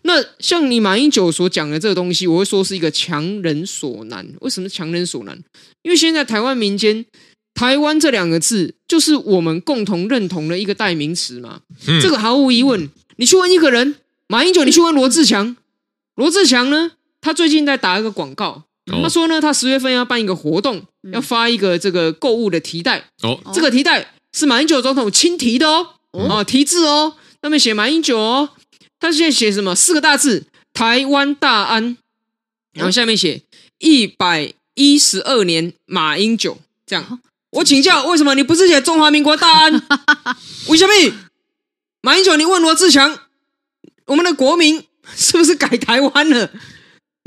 [0.03, 4.27] 那像你马英九所讲的这个东西，我会说是一个强人所难。
[4.41, 5.36] 为什么强人所难？
[5.82, 7.03] 因为现在台湾民间
[7.55, 11.62] “台湾”这两个字，就是我们共同认同的一个代名词嘛。
[11.88, 13.95] 嗯、这个毫无疑问，你去问一个人，
[14.27, 15.58] 马英九，你去问罗志强，
[16.15, 18.63] 罗志强呢，他最近在打一个广告。
[19.03, 23.05] 他说呢，他十月份要办一个活动，要发一个这个购物的提袋。
[23.21, 28.49] 哦，这个提袋是马英九总统亲提的哦，哦，提字哦，上面写马英九哦。
[28.99, 29.75] 他现在写什么？
[29.75, 31.97] 四个大字：台湾大安。
[32.73, 33.43] 然后下面写
[33.77, 36.58] 一百一十二年马英九。
[36.88, 37.19] 这样，
[37.51, 39.73] 我请教，为什么你不是写中华民国大安？
[40.67, 40.93] 为什么？
[42.01, 43.19] 马英九，你问罗志强，
[44.08, 44.84] 我们的国民
[45.15, 46.49] 是不是改台湾了？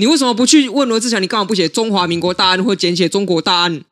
[0.02, 1.22] 你为什么不去问罗志祥？
[1.22, 3.84] 你干嘛不写中华民国大案或简写中国大案？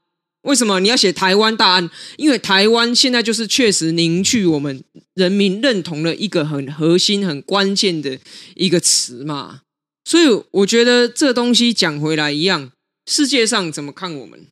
[0.42, 1.88] 为什么你要写台湾大案？
[2.16, 4.82] 因为台湾现在就是确实凝聚我们
[5.14, 8.18] 人民认同的一个很核心、很关键的
[8.56, 9.60] 一个词嘛。
[10.04, 12.72] 所以我觉得这东西讲回来一样，
[13.06, 14.48] 世界上怎么看我们？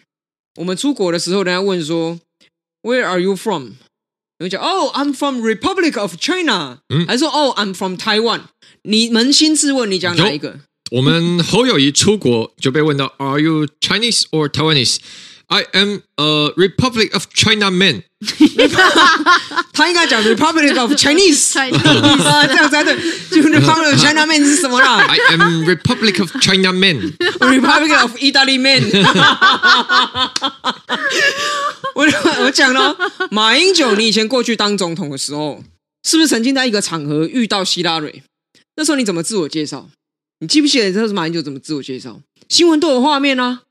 [0.60, 2.20] 我们出国的时候，人家问说
[2.82, 3.70] “Where are you from？”
[4.38, 8.42] 你会讲 “Oh, I'm from Republic of China。”嗯，还是说 “Oh, I'm from Taiwan。”
[8.86, 10.60] 你扪心自问，你讲哪一个？
[10.90, 14.96] 我们侯友宜出国就被问到，Are you Chinese or Taiwanese?
[15.48, 18.02] I am a Republic of China man。
[19.72, 22.96] 他应该讲 Republic of Chinese，这样才对。
[23.30, 28.82] 就 Republic of China man 是什么啦？I am Republic of China man，Republic of 意大利 man。
[31.94, 32.06] 我
[32.44, 32.96] 我讲了，
[33.30, 35.62] 马英九，你以前过去当总统的时候，
[36.06, 38.22] 是不是曾经在一个场合遇到希拉蕊？
[38.76, 39.88] 那时候你怎么自我介绍？
[40.40, 42.20] 你记不记得这是马英九怎么自我介绍？
[42.48, 43.62] 新闻都有画面啊。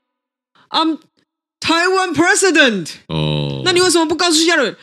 [0.68, 0.98] I'm
[1.60, 2.88] Taiwan President。
[3.08, 4.76] 哦，那你为什么不告诉下人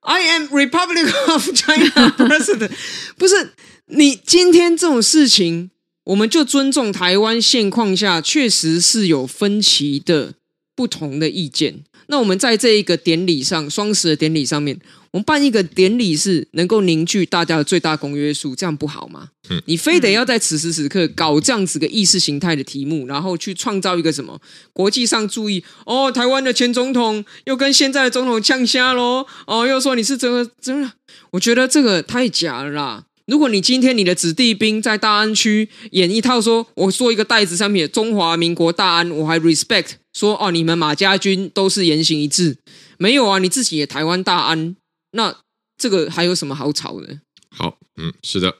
[0.00, 2.70] ？I am Republic of China President。
[3.16, 3.54] 不是，
[3.86, 5.70] 你今天这种事情，
[6.04, 10.34] 我们就尊重台湾现况下确实是有分歧的
[10.76, 11.84] 不同的意见。
[12.10, 14.78] 那我们在这一个典礼上，双十的典礼上面。
[15.12, 19.30] 我们办一个典礼是能够凝聚大家的最大公约数，这样不好吗？
[19.48, 24.40] 嗯，你非得要在此时此刻搞这样子个意识形态的题目，然后去创造一个什么
[24.72, 30.92] 国际上注意哦，台湾的前总统又跟现在的总统呛虾喽，哦，又说你是真的真的，
[31.32, 33.04] 我觉得这个太假了啦。
[33.30, 42.58] 如果你今天你的子弟兵在大安区演一套说，说我说一个袋子上面中华民国大安，我还 respect 说哦，你们马家军都是言行一致，
[42.98, 44.74] 没有啊，你自己也台湾大安。
[45.12, 45.36] 那
[45.78, 47.20] 这个还有什么好吵的？
[47.56, 48.50] 好，嗯，是的，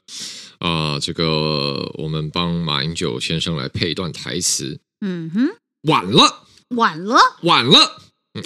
[0.59, 4.79] 啊、呃，这个我们帮马英九先生来配一段台词。
[5.01, 5.49] 嗯哼，
[5.81, 8.01] 晚了，晚了，晚了。
[8.35, 8.43] 嗯，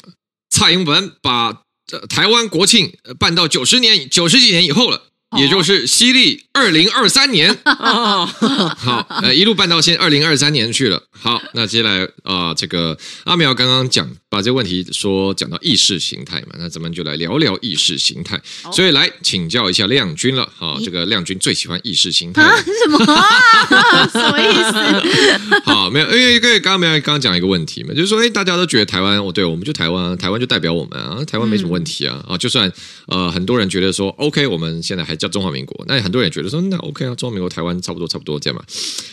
[0.50, 1.62] 蔡英文把
[2.10, 5.12] 台湾国庆办到九十年、九十几年以后了。
[5.38, 11.04] 也就是西历二零二三年， 好，呃，一路办到现二零二三年去了。
[11.12, 18.38] 好，那接下来啊、呃，这个阿苗刚刚讲把这个问题说讲到意识形态嘛，那咱们就来聊聊意识形态。
[18.74, 23.24] 所以来请教一下亮君了，哈，这个亮君最喜欢意识形态什么啊？
[24.12, 25.62] 什么意思？
[25.64, 32.70] 好，没有，因为因为刚刚没有刚刚讲一个问题嘛，就是说，哎，大家都觉得台湾，哦，对，我们就台湾，台湾就代表我们啊，台湾没什么问题啊，啊，就算
[33.08, 38.62] 呃很多人觉得说，OK，我们现在还叫中华民国，那很多人也觉得说，那 OK 啊，中华民国台湾差不多差不多这样嘛。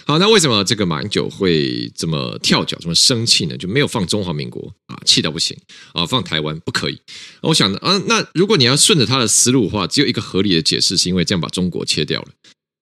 [0.04, 3.56] 好，那为什么这个马英九会这么跳脚，这么生气呢？
[3.56, 5.56] 就没有放中华民国啊，气到不行
[5.92, 6.98] 啊，放台湾不可以。
[7.42, 12.28] 我想啊，那如果你要顺着他的思路的话，只有一个合理的解释，是因为这样把中国切掉了。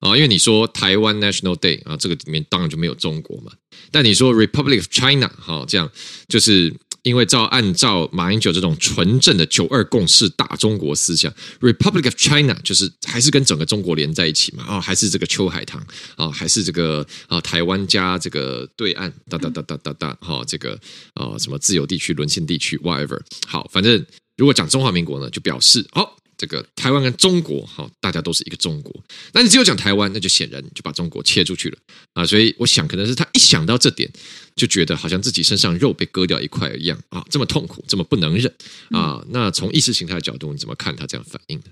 [0.00, 3.52] 啊，因为你说台湾 National Day 啊，这个里面当然就没有中国嘛。
[3.90, 5.90] 但你说 Republic of China 哈，这样
[6.28, 6.72] 就是。
[7.02, 14.64] 因为照按照马英九这种纯正的九二共识大中国思想，Republic of China 就是还是跟整个中国连在一起嘛？
[14.64, 15.80] 啊、哦，还是这个秋海棠
[16.16, 20.78] 啊、哦，还是这个啊、台湾加这个对岸哒哒哒哒哒哒哈，这个
[21.14, 23.18] 啊、什么自由地区、沦陷地区，whatever。
[23.46, 24.04] 好，反正
[24.36, 26.08] 如果讲中华民国呢，就表示哦。
[26.40, 29.04] 这个台湾跟中国，哈，大家都是一个中国。
[29.34, 31.76] 那你只有讲台湾，那就显然就把中国切出去了
[32.14, 32.24] 啊！
[32.24, 34.10] 所以我想，可能是他一想到这点，
[34.56, 38.50] 就觉得好像自己身上肉被割掉一块一样啊，这么痛苦，这么不能忍
[38.92, 39.22] 啊！
[39.28, 41.66] 那从意识形态的角度，你怎么看他这样反应的？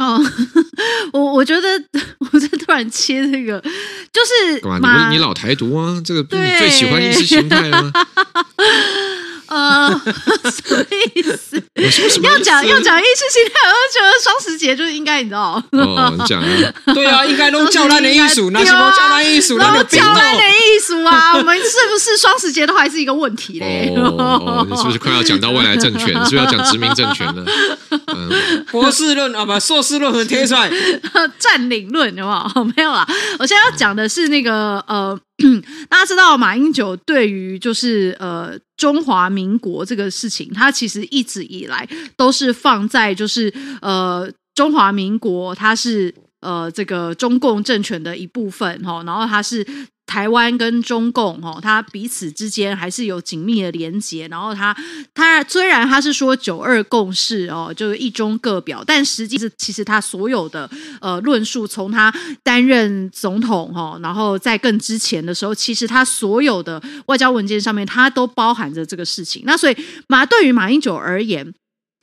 [0.00, 0.18] 哦，
[1.12, 1.68] 我 我觉得，
[2.32, 5.10] 我在突然切这个，就是干嘛？
[5.10, 6.00] 你你老台独啊？
[6.02, 7.92] 这个不是你最喜欢意识形态吗？
[9.46, 9.88] 呃，
[10.50, 11.62] 什么意思？
[12.22, 15.62] 要讲要讲意识形态，我就觉得双十节就应该你知道？
[15.72, 16.46] 哦，你讲啊，
[16.94, 19.58] 对啊，应该都叫烂的艺术，那什么叫烂艺术？
[19.58, 21.34] 那 叫烂的艺术啊！
[21.36, 23.92] 我们是不是双十节都还是一个问题嘞？
[23.96, 26.08] 哦，你是不是快要讲到未来政权？
[26.08, 27.44] 是不是要讲殖民政权了？
[28.14, 30.70] 嗯，博士论啊，不，硕士论文贴出来，
[31.38, 32.64] 占领论有没有？
[32.76, 33.06] 没有啦，
[33.38, 35.18] 我现在要讲的是那个呃。
[35.88, 49.66] 大家知道马英九对于就是呃中华民国这个事情，他其实一直以来都是放在就是呃中华民国，他是呃这个中共政权的一部分哈，然后他是。
[50.06, 54.28] 台湾跟中共哦，他彼此之间还是有紧密的连结。
[54.28, 54.76] 然后他
[55.12, 69.42] 他虽然他是说九二共识哦，就是一中各表，但实际是其实他所有的呃论述，从他担任总统哈，然后在更之前的时候，其实他所有的外交文件上面，他都包含着这个事情。
[69.46, 71.54] 那所以马对于马英九而言。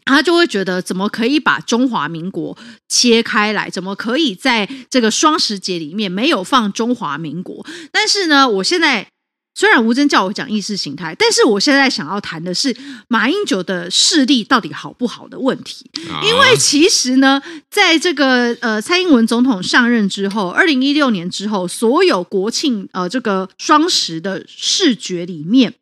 [0.05, 3.69] 他就会觉得，怎么可以把中华民国切开来？
[3.69, 7.65] 怎么可以在这个双十节里面没有放中华民国？
[7.91, 9.07] 但是呢，我现在
[9.53, 12.75] 虽然吴峥叫我讲意识形态，但是我现在想要谈的是
[13.09, 15.89] 马英九的势力到底好不好的问题。
[16.23, 25.73] 因为其实呢，在这个呃蔡英文总统上任之后，二零一六年之后，所有国庆呃这个双十的视觉里面。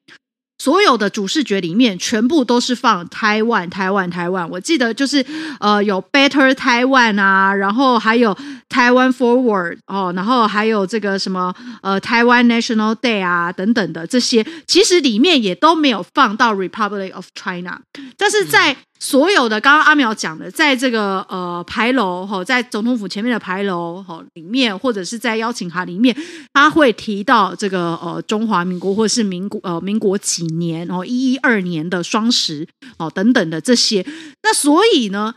[0.60, 4.48] 所有的主视觉里面全部都是放台湾，台湾，台湾。
[4.50, 5.26] 我记得就是
[5.60, 17.82] 呃有 Better Taiwan 啊，然后还有台湾 Forward 哦，然后还有这个什么呃台湾 National Day 啊等等的这些，其实里面也都没有放到 Republic of China，
[18.18, 18.78] 但是在。
[19.00, 26.16] 所有的刚刚阿苗讲的，在这个呃牌楼哈，在总统府前面的牌楼哈里面，或者是在邀请函里面，
[26.52, 34.06] 他会提到这个呃中华民国或者是民国呃民国几年哦一一二年的双十哦等等的这些。
[34.44, 35.36] 那所以呢，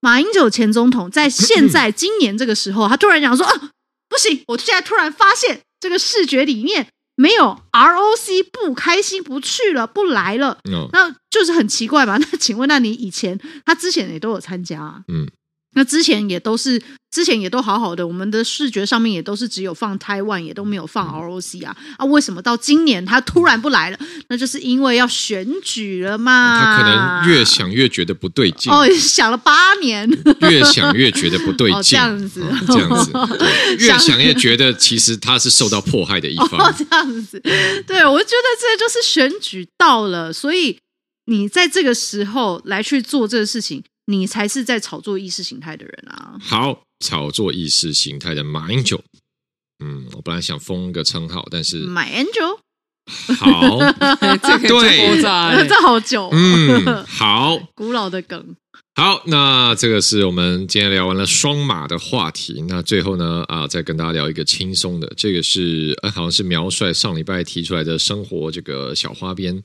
[0.00, 3.70] 马英九前总统在现在 今年这个时候，他突然讲说啊，
[4.08, 6.86] 不行，我现在突然发现这个视觉里面。
[7.20, 10.58] 没有 ROC 不开心不去了不来了.
[10.92, 12.16] 那就是很奇怪吧？
[12.20, 15.00] 那请问，那你以前他之前也都有参加啊？
[15.08, 15.28] 嗯。
[15.74, 22.04] 那之前也都是，之前也都好好的，我们的视觉上面也都是只有放台湾，也都没有放 ROC 啊啊！
[22.04, 23.98] 为什么到今年他突然不来了？
[24.28, 26.60] 那就是因为要选举了嘛。
[26.60, 37.40] 他可能越想越觉得不对劲哦，想了八年，越想越觉得不对劲，哦、这样子， 哦、这样子，越想越觉得其实他是受到迫害的一方，哦、这样子。
[37.86, 40.78] 对，我觉得这就是选举到了，所以
[41.26, 43.84] 你在这个时候来去做这个事情。
[44.10, 46.36] 你才是在炒作意识形态的人啊！
[46.40, 49.00] 好，炒作意识形态的马英九，
[49.84, 52.58] 嗯，我本来想封个称号，但是马英九，
[53.36, 53.78] 好，
[54.42, 55.22] 这个对，
[55.68, 58.56] 这好久，嗯，好， 古老的梗。
[58.96, 62.62] 好，那这个是我们今天聊完了双马的话题。
[62.68, 65.10] 那最后呢，啊，再跟大家聊一个轻松的。
[65.16, 69.56] 这个是，呃，好像是苗帅上礼拜提出来的生活这个小花边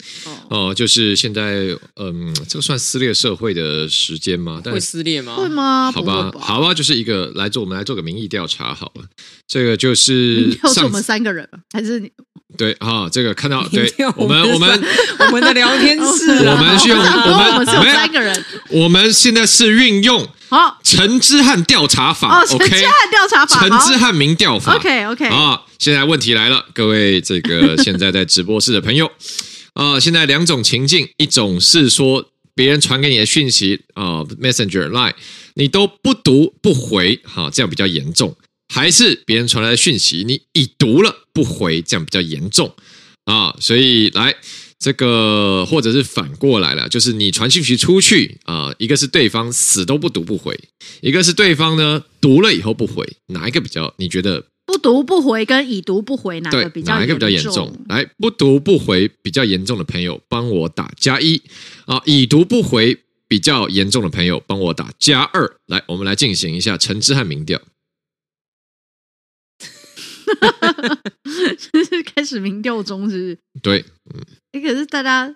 [0.49, 4.61] 哦、呃，就是现在，嗯，这个算撕裂社会的时间吗？
[4.63, 5.35] 但会撕裂吗？
[5.35, 5.91] 会吗？
[5.91, 9.03] 好吧，好吧，就是一个来做，我们来做个民意调查好了。
[9.47, 12.09] 这个就是 上次是我们三个人还是你？
[12.57, 14.83] 对啊，这个看到对，我们我 们
[15.19, 20.79] 我们的聊天室，我们是用我们 我们三个人，我们现在是运用好。
[20.83, 29.09] 陈之汉调查法哦，陈之汉调查法，陈之汉民调法，OK OK 啊，现在问题来了，各位这个现在在直播室的朋友。
[29.75, 35.13] 啊，现在两种情境，一种是说别人传给你的讯息啊，Messenger Line，
[35.55, 38.33] 你都不读不回，哈，这样比较严重。
[38.73, 42.73] 还是别人传来的讯息，你已读了不回，这样比较严重。
[43.25, 43.53] 啊。
[43.59, 44.33] 所以来
[44.77, 50.59] 这个或者是反过来了，就是你传讯息出去啊、呃，一个是对方死都不读不回，
[51.01, 53.93] 一个是对方呢读了以后不回，哪一个比较？
[53.97, 56.93] 你觉得不读不回跟已读不回哪个比较？
[56.93, 57.73] 哪一个比较严重？
[57.87, 61.41] 来，不读不回比较严重的朋友，帮我打加一
[61.85, 62.01] 啊！
[62.05, 65.55] 已读不回比较严重的朋友，帮我打加二。
[65.67, 67.61] 来，我们来进行一下陈志汉民调。
[71.25, 73.37] 是开始民调中，是不是？
[73.61, 74.21] 对，嗯。
[74.55, 75.27] 哎，可是大家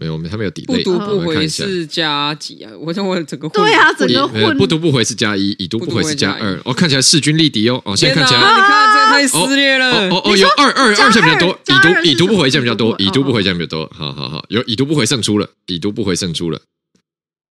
[0.00, 0.64] 没有，我们还没有底。
[0.66, 2.72] 不读不回是加几啊？
[2.80, 4.58] 我想我整个对啊，整个混。
[4.58, 6.60] 不读不回是加一，已读不回是加二。
[6.64, 7.80] 哦，看起来势均力敌哦。
[7.84, 10.10] 哦，现在看起来，你看这太撕裂了。
[10.10, 11.58] 哦哦，有二二二，现在比较多。
[11.64, 13.88] 已读已读不回现在比较多，已读不回现在比较多。
[13.94, 16.60] 好好好，有已读不回胜出了，已读不回胜出了。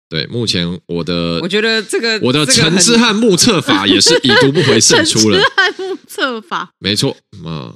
[0.09, 5.39] 对，目前我的我觉得这个我的陈之汉目测法也是已读不回胜出了。
[5.39, 7.73] 陈之汉目测法，没错，嗯。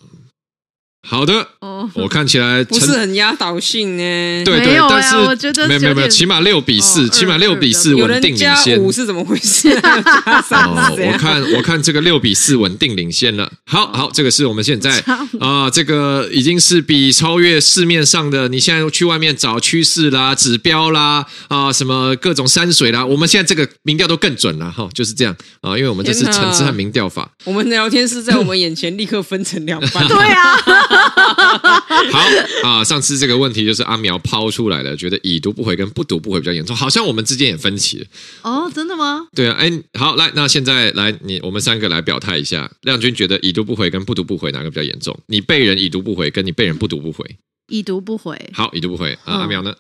[1.08, 4.44] 好的，哦，我看起来不是很压倒性呢。
[4.44, 8.78] 对对，但是我觉得没有没有没有，起码六比四，起码六比四稳定领先。
[8.78, 9.70] 五是怎么回事？
[9.80, 13.50] 哦，我看我看这个六比四稳定领先了。
[13.66, 15.02] 好好，这个是我们现在
[15.40, 18.50] 啊，这个已经是比超越市面上的。
[18.50, 27.32] 你现在去外面找趋势啦、指标啦啊，什么各种山水啦，我们现在这个民调都更准了哈，就是这样啊，因为我们这是陈之汉民调法。
[27.46, 30.06] 我们聊天是在我们眼前立刻分成两半。
[30.06, 30.88] 对啊。
[32.12, 32.20] 好
[32.64, 38.06] 啊，上次这个问题就是阿苗抛出来的，觉得已读不回跟不读不回比较严重，好像我们之间也分歧了。
[38.42, 39.28] 哦，真的吗？
[39.36, 45.18] 对啊，哎，好，来，那现在来，你我们三个来表态一下，亮君觉得已读不回跟不读不回哪个比较严重？
[45.28, 47.38] 你被人已读不回，跟你被人不读不回？
[47.68, 48.50] 已读不回。
[48.54, 49.76] 好，已读不回啊，阿苗呢？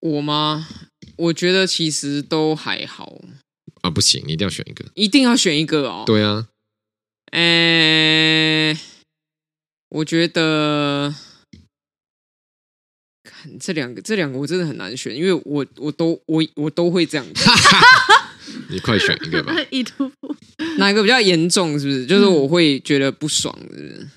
[0.00, 0.68] 我吗？
[1.16, 3.20] 我觉得其实都还好
[3.80, 6.04] 啊，不行，你一定要选一个，一定要选一个哦。
[6.06, 6.46] 对啊，
[7.32, 8.78] 哎。
[9.90, 11.14] 我觉得，
[13.24, 17.50] 看这两个，这两个我真的很难选，因为我我都我我都会这样子。
[18.70, 19.54] 你快选一个吧。
[19.70, 20.34] 已读不
[20.76, 21.78] 哪一个比较严重？
[21.78, 22.06] 是不是？
[22.06, 24.08] 就是我会觉得不爽，是不是？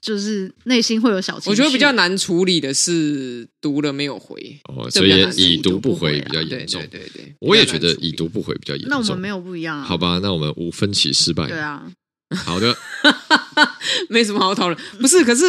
[0.00, 1.50] 就是内心会有小情绪。
[1.50, 6.80] 我觉得比较难处理的是读了没有回，哦，所以已读不回比较严重。
[6.90, 8.90] 对对对，我也觉得已读不回比较严重。
[8.90, 9.84] 那我们没有不一样啊？
[9.84, 11.46] 好吧，那我们无分歧失败。
[11.46, 11.90] 对啊。
[12.44, 12.76] 好的，
[14.08, 14.78] 没什么好讨论。
[15.00, 15.42] 不是，可是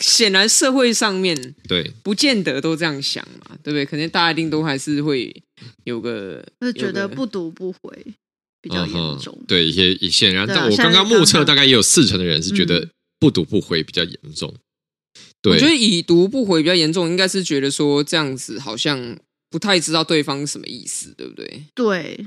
[0.00, 3.84] 显然社会上面对，不见得都这样想嘛，对不对？
[3.84, 5.34] 可能大家一定都还是会
[5.84, 8.06] 有个，就觉得不读不回
[8.60, 9.36] 比较严重。
[9.40, 14.54] 嗯、对，也也显然，但我刚刚目测大概也有四成的人是觉得不读不回比较严重。
[15.42, 19.18] 对，我觉得已读不回比较严重，应该是觉得说这样子好像
[19.50, 21.64] 不太知道对方什么意思，对不对？
[21.74, 22.26] 对。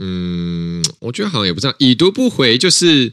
[0.00, 3.12] 嗯，我觉得好像也不这样，已读不回就是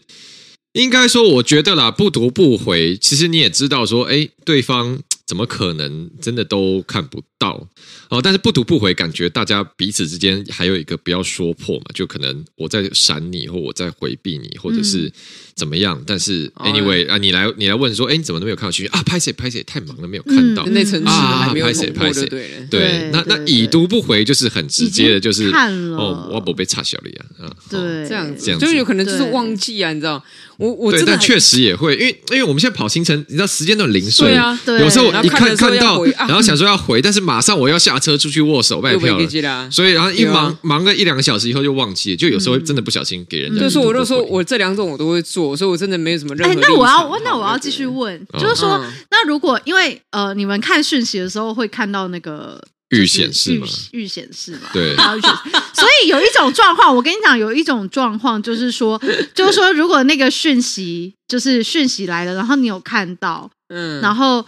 [0.73, 4.99] 应该说，我觉得啦，不读不回，其实你也知道说，哎，对方。
[5.29, 7.67] 怎么可能真的都看不到
[8.09, 8.21] 哦？
[8.21, 15.11] 但是不读不回，感觉大家彼此之间还有一个不要说破嘛，就可能我在闪你，或我在回避你，或者是
[15.55, 15.99] 怎么样。
[16.05, 19.01] 但是 anyway 啊，你来你来问说，哎，你怎么都没有看到讯息啊？
[19.03, 21.51] 拍谁拍谁太忙了，没有看到那层啊？
[21.53, 22.27] 拍谁拍谁？
[22.69, 27.55] 对，那那已读不回就是很直接的，就是哦，我不被差小了呀啊！
[27.69, 30.21] 对，这样子，就有可能就是忘记啊，你知道。
[30.57, 43.61] 我我对，但确实也会，因为因为我们现在跑行程，你知道时间都很零碎，啊，有时候一看看到，然后想说要回，但是马上我要下车出去握手卖票了，所以然后一忙忙个一两个小时以后就忘记了，就有时候真的不小心给人家。
[43.61, 46.55] 就是我就说我这两种我都会做，所以我真的没有什么任何。
[46.55, 52.59] 哎，那我要那我要继续问，就是说，那如果因为呃，你们看讯息的时候会看到那个。
[52.89, 54.95] 预显示嘛，预显示嘛，对，
[55.77, 58.99] 所以有一种状况，我跟你讲，有一种状况就是说，
[59.35, 64.43] 就是说，如果那个讯息就是讯息来了，然后你有看到，嗯，然后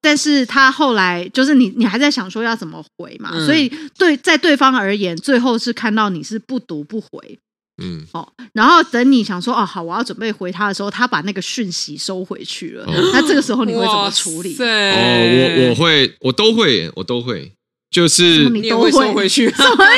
[0.00, 7.38] 但是他后来就是你，你还在想说要怎么回嘛，嗯、所以对在对方而言，最后是看到你是不读不回，
[7.82, 14.54] 嗯，哦，然后等你想说哦好，我要准备回他的时候，他把那个讯息收回去了，哦、那这个时候你会怎么处理？
[14.54, 17.52] 塞哦，我我会，我都会，我都会。
[17.88, 19.96] 就是你都会收回去， 什么意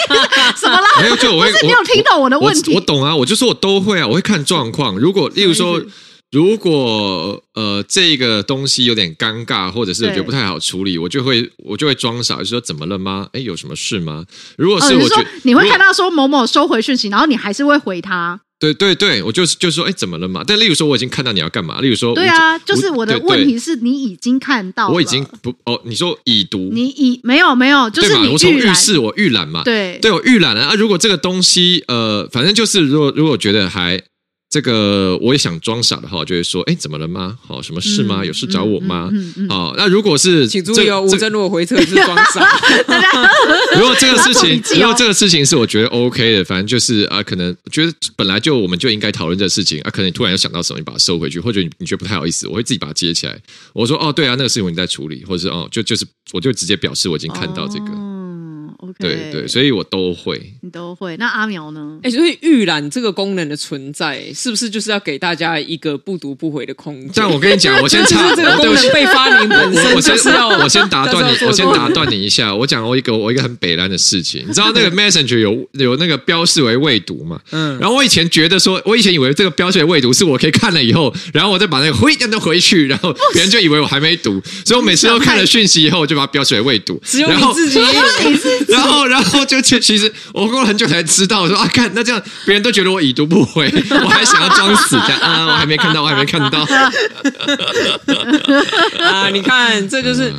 [0.55, 0.61] 思？
[0.61, 0.87] 什么啦？
[1.01, 2.75] 没有，就我会，你有听懂我的问题？
[2.75, 4.97] 我懂啊，我就说我都会啊，我会看状况。
[4.97, 5.83] 如果，例如说，
[6.31, 13.29] 如果呃这个东西有点尴尬，或者是我觉得不太好处理，我就会我就会装傻，就说怎么了吗？
[13.33, 14.25] 哎，有什么事吗？
[14.57, 18.41] 如果是我觉得你会看到说某某收回讯息，然后你还是会回他。
[18.61, 20.43] 对对对，我就是就说，哎，怎么了嘛？
[20.45, 21.81] 但例如说，我已经看到你要干嘛？
[21.81, 30.75] 例如说，对啊，就是我的问题是你已经看到，我已经不哦，你说已读，你已没有没有，就是你我从预示我预览嘛，对，对我预览了啊。
[30.75, 34.03] 如果这个东西呃，反正就是如果如果觉得还
[34.51, 37.37] 这个我也想装傻的话，就会说：“哎，怎么了吗？
[37.47, 38.25] 好，什么事吗？
[38.25, 39.11] 有事找我吗？”
[39.51, 42.59] 好，那如果是请注意哦，吴峥如果回车是装傻。
[43.79, 53.39] 如果这个事情， 如果这个事情是我觉得 OK 的，反正就是啊，可能觉得本来就我们就应该讨论这个事情啊，可能你突然又想到什么，你把它收回去，或者你你觉得不太好意思，我会自己把它接起来。
[53.75, 57.87] 我说：“哦，对啊，那个事情我在处理，或者是哦，就就是我就直接表示我已经看到这个。”
[58.99, 61.17] 对对，所以我都会，你都会。
[61.17, 61.99] 那阿苗呢？
[62.03, 67.11] 哎，所以预览这个功能的存在，是不是就是要给大家一个不读不回的空间？
[67.15, 72.55] 但我跟你讲，我先 插这个功能被发明本身，我先是要我先打断你，我先打断你一下。
[72.55, 77.41] 我讲我一个我一个很北兰的事情，你知道那个 Messenger 有有那个标示为未读嘛？
[77.51, 77.79] 嗯。
[77.79, 87.01] 然后我以前觉得说，我以前以为这个标示为未读是我可以看了以后，然后我再把那个回掉回去，然后别人就以为我还没读，所以我每次都看了讯息以后，我就把它标示为未读。
[87.05, 87.79] 只有你自己，
[88.69, 89.61] 然后然后然后就。
[89.61, 96.61] 其其实我过了很久才知道，我说啊，看那这样别人都觉得我已读不回，我还想要装死这样啊，我还没看到，我还没看到
[99.05, 99.29] 啊！
[99.31, 100.33] 你看，这就是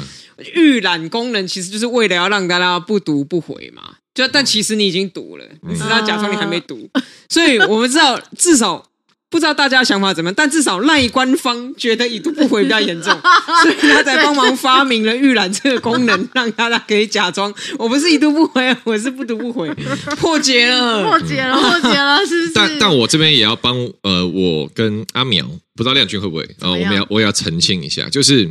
[0.56, 3.84] 预览功能，其实就是为了要让大家不读不回嘛。
[4.16, 6.90] 就但其实你已经读了，你只是假装你还没读，
[7.28, 8.84] 所以我们知道至少。
[9.30, 13.14] 不知道大家想法怎么样，但至少赖官方觉得已读不回比较严重，
[13.62, 19.70] 所以他才帮忙发明了预览这个功能，让大家可以假装我不是已读不回，我是不读不回，
[20.18, 22.52] 破解了，破解了，破解了， 是不是？
[22.56, 26.72] 但但我这边也要帮呃，我跟阿苗，不知道亮君会不会啊、呃？
[26.72, 28.50] 我们要我也要澄清一下，就是。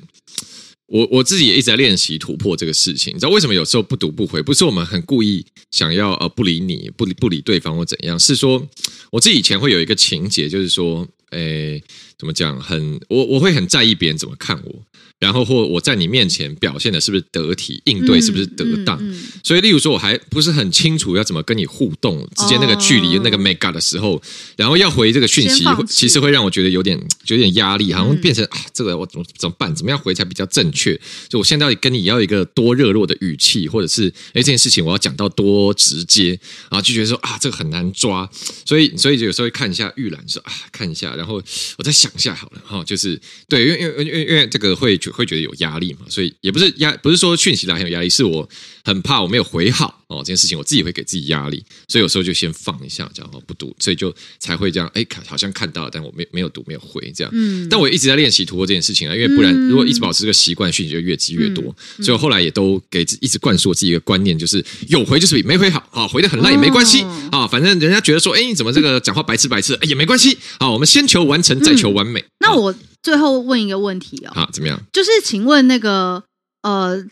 [0.88, 4.42] 我我自己也一直在练习突破这个事情，你知道为什么有时候不读不回？
[4.42, 8.66] 不是我们很故意想要呃不理你，不理不理对方或怎样，是说
[9.10, 11.82] 我自己以前会有一个情节，就是说，诶，
[12.16, 12.58] 怎么讲？
[12.58, 14.82] 很我我会很在意别人怎么看我。
[15.18, 18.96] 然后或我在你面前表现的是不是得体，应对是不是得当？
[19.02, 24.22] 嗯嗯嗯、所以，例如说，我还不是很清楚要怎么跟你互动之间那个距离、哦、那个 mega 的时候，
[24.56, 26.96] 然后要回这个讯息，其实会让我觉得有点
[27.26, 29.74] 有点压力，好像变成、嗯、啊，这个我怎么怎么办？
[29.74, 30.98] 怎么样回才比较正确？
[31.28, 36.38] 就我现在跟你要一个多热络的语气，或者是哎这件事情我要讲到多直接，
[36.70, 38.30] 然后就觉得说啊，这个很难抓，
[38.64, 41.42] 所以所以就有时候会看一下预览，说啊看一下，然后
[41.76, 44.96] 我再想一下好了哈，就是对，因为因为因为因为这个会。
[45.10, 46.00] 会觉得有压力嘛？
[46.08, 48.48] 所以也不是压，不是说讯息来很有压力，是我
[48.84, 50.18] 很怕我没有回好哦。
[50.18, 54.90] 这件事情我自己会给自己压力，所以有时候就先放一下，这样哦不读，所以就才会这样。
[54.94, 57.30] 哎，好像看到了，但我没没有读，没有回这样。
[57.34, 57.68] 嗯。
[57.68, 61.64] 但我一直在练习突破这件事情啊，因为不然如果一直保持这个习惯，讯息就越积越多。
[61.98, 72.24] 所以我后来也都给一直灌输我自己一个观念，就是有回就是比没回好啊，回的很烂也没关系啊，反正人家觉得说，哎，你怎么这个讲话白痴白痴，哎也没关系啊，我们先求完成，再求完美。
[72.40, 72.74] 那我。
[73.02, 74.80] 最后问一个问题哦，好，怎么样？
[74.92, 76.22] 就是请问那个
[76.62, 77.04] 呃，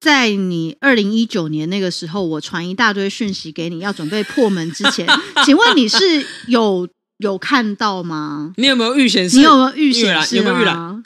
[0.00, 5.06] 在你二零一九年那个时候，我传一大堆讯息给你，要准备破门之前，
[5.44, 6.88] 请问你是有
[7.18, 8.52] 有看到吗？
[8.56, 9.36] 你有没有预显示？
[9.36, 10.36] 你有没有预显示？
[10.36, 11.02] 有没有预览？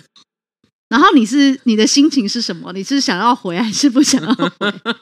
[0.88, 2.72] 然后你是你的心情是什么？
[2.72, 4.50] 你是想要回还是不想要回？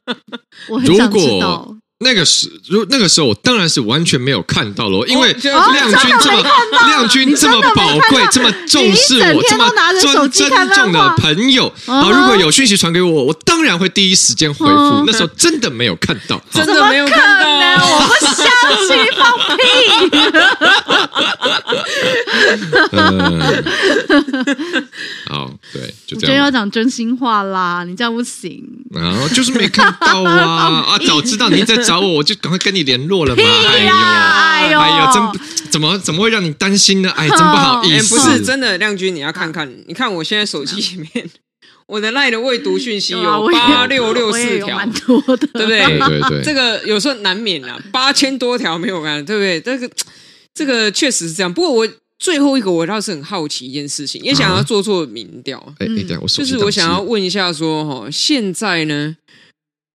[0.70, 1.76] 我很想知道。
[2.03, 6.43] 那个时，如那个时候，我当然是完全没有看到了，因为亮君这么
[6.89, 12.11] 亮君这么宝贵，这么重视我，这么尊珍重的朋友啊！
[12.11, 15.05] 如果有讯息传给我，我当然会第一时间回复。
[15.07, 17.49] 那时候真的没有看到，真的没有看到，
[17.87, 18.47] 我不相
[18.87, 19.63] 信，放屁！
[25.29, 26.21] 好，对，就这样。
[26.21, 28.63] 我觉得要讲真心话啦，你这样不行。
[28.95, 30.99] 然后就是没看到啊啊！
[31.07, 33.43] 早知道你在找我，我就赶快跟你联络了嘛。
[33.43, 37.11] 哎呦，哎呦，哎呦，真怎么怎么会让你担心呢？
[37.16, 38.14] 哎，真不好意思。
[38.14, 41.30] 不是真的，亮君，你要看看，你看我现在手机里面，
[41.86, 45.99] 我的 LINE 的未读讯息有八六六四条，蛮多的，对不对？
[45.99, 49.61] 对对，这个有时候难免啊，八千多条没有看，对不对？
[49.61, 49.90] 这个
[50.55, 51.53] 这个确实是这样。
[51.53, 51.88] 不过我。
[52.23, 55.59] 最后一个，我倒是很好奇一件事情，也想要做做民调。
[55.81, 59.16] 哎哎，对，我就是我想要问一下，说哈，现在呢，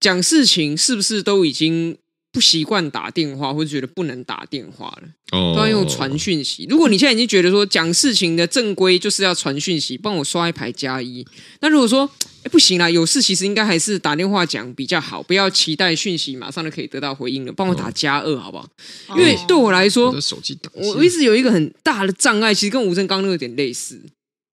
[0.01, 1.97] 讲事情是不是都已经
[2.38, 5.07] 不习惯打电话，或者觉得不能打电话了？
[5.31, 6.67] 哦，都要用传讯息。
[6.69, 11.25] 如果你现在已经觉得说讲事情的正规就是要传讯息，帮我刷一排加一。
[11.61, 12.07] 那如果说
[12.51, 17.51] 不行啦，有事其实应该还是打电话讲比较好，不要期待讯息马上就可以得到回应了。
[17.51, 18.69] 帮我打加二好不好？
[19.07, 23.99] 哦、因为对我来说，我，手机我一直有一个很大的障碍，其实跟吴正刚刚那个有点类似，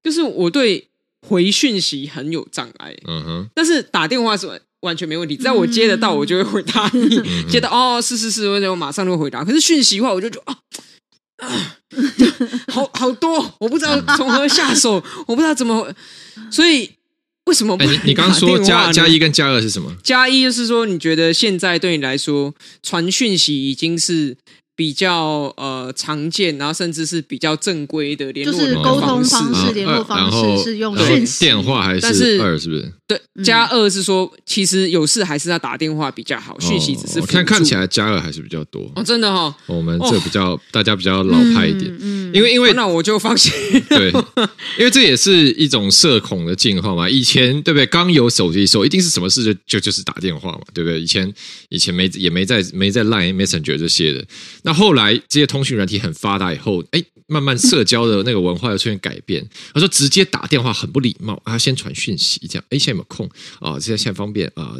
[0.02, 0.88] 就是我对
[1.28, 2.96] 回讯息很有障碍。
[3.06, 4.46] 嗯哼，但是打电话是
[4.84, 7.16] 完完全没问题，只要我接得到，我就会回答你。
[7.16, 9.44] 嗯、 接到哦，是是是，我我马上就会回答。
[9.44, 10.58] 可是讯息的话，我就觉得啊
[11.38, 11.76] 啊，
[12.68, 15.92] 好好多，我不知道 从何下手，我不知道怎么，
[16.50, 16.90] 所以。
[17.46, 17.84] 为什么不？
[17.84, 19.94] 你你刚刚说加加一跟加二是什么？
[20.02, 24.34] 加一就是说，你觉得现在对你来说传讯息已经是
[24.74, 32.90] 比较呃常见，然后甚至是比较正规的联络就是沟通方式、啊联络方式是用讯息电话还是二，是不是？
[33.06, 38.88] 对，加二是说，其实有事还是要打电话比较好，讯息只是看看起来加二还是比较多。
[38.94, 43.52] 哦，真的哈、哦，我们这比较大家比较老派一点，嗯，因为因为那我就放心。
[43.88, 44.12] 对，
[44.78, 47.08] 因为这也是一种社恐的进化嘛。
[47.08, 47.86] 以前对不对？
[47.86, 51.00] 刚有手机的时候，一定是什么事就就就是打电话嘛，对不对？
[51.00, 51.32] 以前
[51.68, 54.24] 以前没也没在没在 Line Messenger 这些的。
[54.62, 59.46] 那后来这些通讯软体很发达以后，哎，慢慢社交的那个文化又出现改变。
[59.72, 62.64] 他说直接打电话很不礼貌啊，先传讯息这样。
[62.70, 63.28] 哎，现在有没有空
[63.60, 63.78] 啊？
[63.80, 64.76] 现在现在方便啊？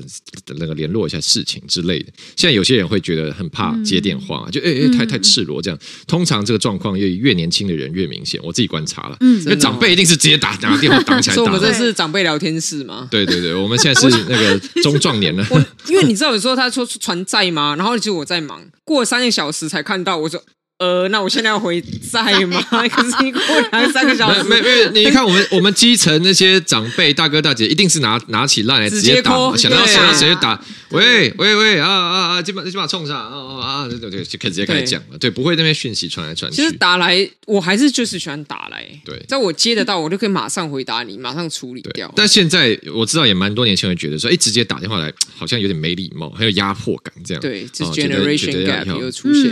[0.59, 2.13] 那个联络一下事情之类的。
[2.37, 5.79] 现在有些人会觉得很怕接电话，就哎哎太太赤裸这样。
[6.07, 9.17] 通常这个状况越越年轻的人越明显，我自己观察了。
[9.21, 11.61] 嗯因为长辈一定是直接打打电话挡起来所以我们。
[11.61, 13.09] 这是长辈聊天室吗？
[13.11, 15.47] 对对对，我们现在是 那个中壮年了。
[15.89, 17.75] 因为你知道有时候他说传在吗？
[17.77, 20.43] 然后其实我在忙，过了三个小时才看到，我说
[20.85, 22.63] 呃，那我现在要回在吗？
[22.93, 23.41] 可是你过
[23.73, 30.61] 两三个小时，没没没，你看我们我们基层那些长辈大哥大姐，一定是拿拿起 LINE 来直接打想到对想到谁就打，
[30.91, 36.57] 喂喂喂啊啊啊，基本基本冲上啊啊啊，对对，就开始直接开始讲了，对，不会那边讯息传来传去。
[36.57, 39.19] 其实打来，我还是就是喜欢打来，对。
[39.27, 42.13] 在我接得到，我就可以马上回答你，马上处理掉。
[42.15, 47.41] 但现在我知道也蛮多年轻人觉得说，哎，直接打电话来好像有点没礼貌，很有压迫感，这样。
[47.41, 49.45] 对，这 generation gap 又出现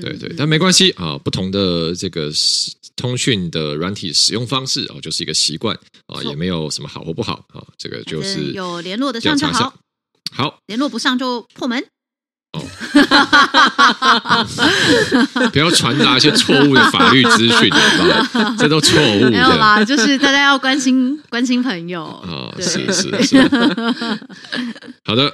[0.00, 2.30] 对对，但没关系啊，不同的这个
[2.96, 9.74] 通讯的软体使用方式啊，就是一个习惯啊，也没有什么好或不好啊，这个就是有联络得上就好，
[10.32, 11.84] 好，联络不上就破门。
[12.52, 12.60] 哦。
[15.52, 18.54] 不要传达一些错误的法律资讯， 好不好？
[18.58, 22.04] 这都错误没有的啦，就是大家要关心 关心朋友。
[22.04, 23.48] 啊，是是是，
[25.04, 25.32] 好的，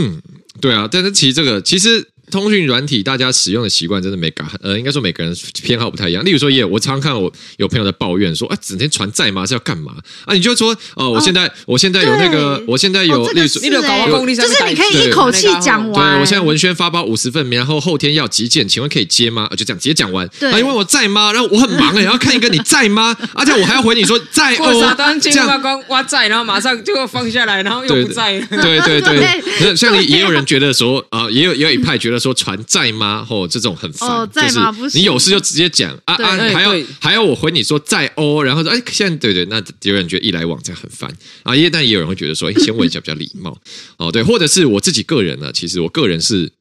[0.60, 2.11] 对啊，但是其实这个其实。
[2.32, 6.24] 通讯软体，大家使用的习惯真的没改，呃，应该说每个人偏好不太一样。
[6.24, 9.46] 例如说，也我常常看我有朋友在抱怨说，啊，整天传在吗？
[9.46, 9.92] 是要干嘛？
[10.24, 16.14] 啊，你就说，哦，我现在、哦、我现在有那个，我现在有，哦、例如说，你有搞完功力，就是你可以一口气讲完。
[16.14, 19.46] 对，我现在文宣发包五十份，然后后天要急件，请问可以接吗？
[19.56, 20.28] 就这样直接讲完。
[20.40, 21.32] 对，啊，因为我在吗？
[21.32, 23.14] 然后我很忙哎、欸，然后看一个你在吗？
[23.34, 28.40] 而且我还要回你说在哦，这样哇在，然后马上就放下来，然后又不在。
[28.50, 33.02] 对对对，对 像你也有人觉得说，啊、呃，也有也有一派觉得说传在吗？
[33.02, 33.24] 吗？
[33.24, 36.70] 或这种很烦，哦、在吗就是你有事就直接讲啊啊，还要
[37.00, 41.12] 还要我回你说在哦，然后说哎，现在对对，那有人觉得一来往这样很烦
[41.42, 43.58] 啊，也但也有人会觉得说，哎， 先问一下比较礼貌
[43.96, 46.52] 哦，对，或者是我自己个人呢，其实我个人是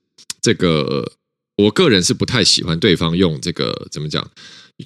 [0.42, 1.12] 这个，
[1.58, 4.28] 我个人是不太喜欢对方用这个怎么讲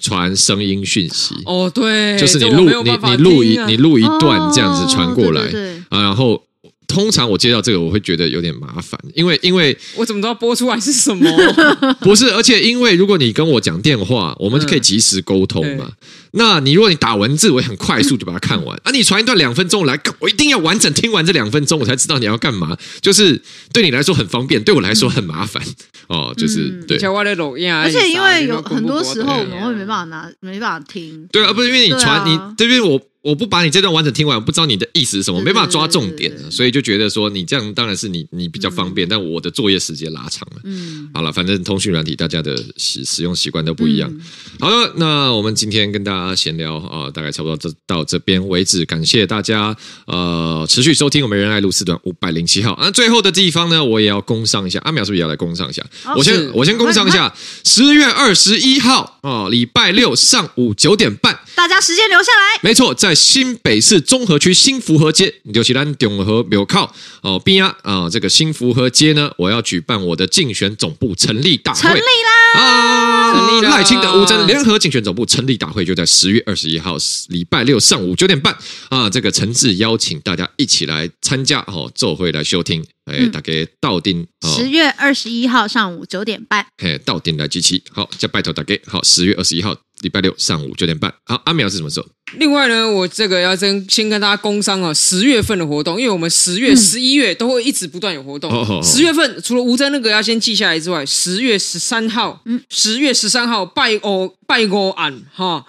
[0.02, 5.42] 传声音讯息哦，对，就是你录你你录一你录一段这样子传过来、
[5.88, 6.45] 啊，然后。
[6.86, 11.30] 通常我接到这个，我会觉得有点麻烦，因为因为我怎么知道播出来是什么？
[12.00, 15.86] 不是，而且因为如果你跟我讲电话，我们就可以及时沟通嘛。
[15.88, 15.96] 嗯、
[16.32, 18.78] 那你如果你打文字，我也很快速就把它看完。
[18.84, 22.76] 啊，你传一段两分钟来，我一定要完整听完这两分钟，我才知道你要干嘛。
[23.00, 25.62] 就是对你来说很方便，对我来说很麻烦、
[26.08, 26.34] 嗯、 哦。
[26.36, 31.26] 就是对，而且因为有很多时候我们会没办法拿，没办法听。
[31.32, 33.00] 对啊，不是因为你传、啊、你这边我。
[33.26, 40.60] 我不把你这段完整听完，我不知道你的意思是什么，没办法抓重点，所以就觉得说你这样当然是你你比较方便，嗯、但我的作业时间拉长了。
[40.62, 44.08] 嗯，好了，反正通讯软体大家的使使用习惯都不一样。
[44.08, 44.20] 嗯、
[44.60, 52.78] 好了，那我们今天跟大家闲聊啊、呃，大概差不多这到这边为止，感谢大家呃持续收听我们仁爱路四段五百零七号。
[52.80, 55.84] 那最后的地方呢，我也要工上一下，阿淼是不是也要来工上一下？
[56.04, 57.34] 哦、我先我先工上一下，
[57.66, 62.60] 十月二十一号啊，礼拜六上午九点半，大家时间留下来。
[62.62, 63.15] 没错，在。
[63.16, 73.34] 新北市中和区新福和街，就是咱中和庙靠哦边啊啊，这个新福和街呢，我要举办我的竞选总部成立大会，成立啦啊！
[73.34, 73.70] 成立啦！
[73.70, 76.96] 赖清德、吴征联合竞选总部成立大会就在十月二十一号
[77.28, 78.56] 礼拜六上午九点半
[78.90, 92.06] 啊，这个诚挚邀请大家一起来参加哦，做会来收听，哎、嗯，大家到定十月二十一号上午九点半，嘿，到定来集齐，好，再拜托大家，好，十月二十一号礼拜六上午九点半，好，阿苗是什么时候？
[92.38, 98.50] 另外呢，我这个要先先跟大家工商啊，十月份的活动，因为我们十月、十一月都会一直不断有活动。
[98.82, 105.64] 十、嗯、月份除了吴征那个要先记下来之外，十月十三号，嗯，十月十三号拜欧拜欧案哈，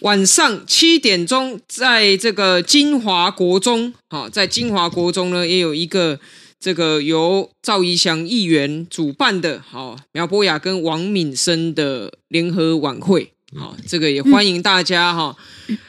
[0.00, 6.18] 晚上七点钟，在这个金华国中，哈，在金华国中呢，也有一个
[6.58, 13.32] 这个由赵怡翔议员主办的，好苗博雅跟王敏生的联合晚会。
[13.58, 15.36] 好，这个也欢迎大家哈，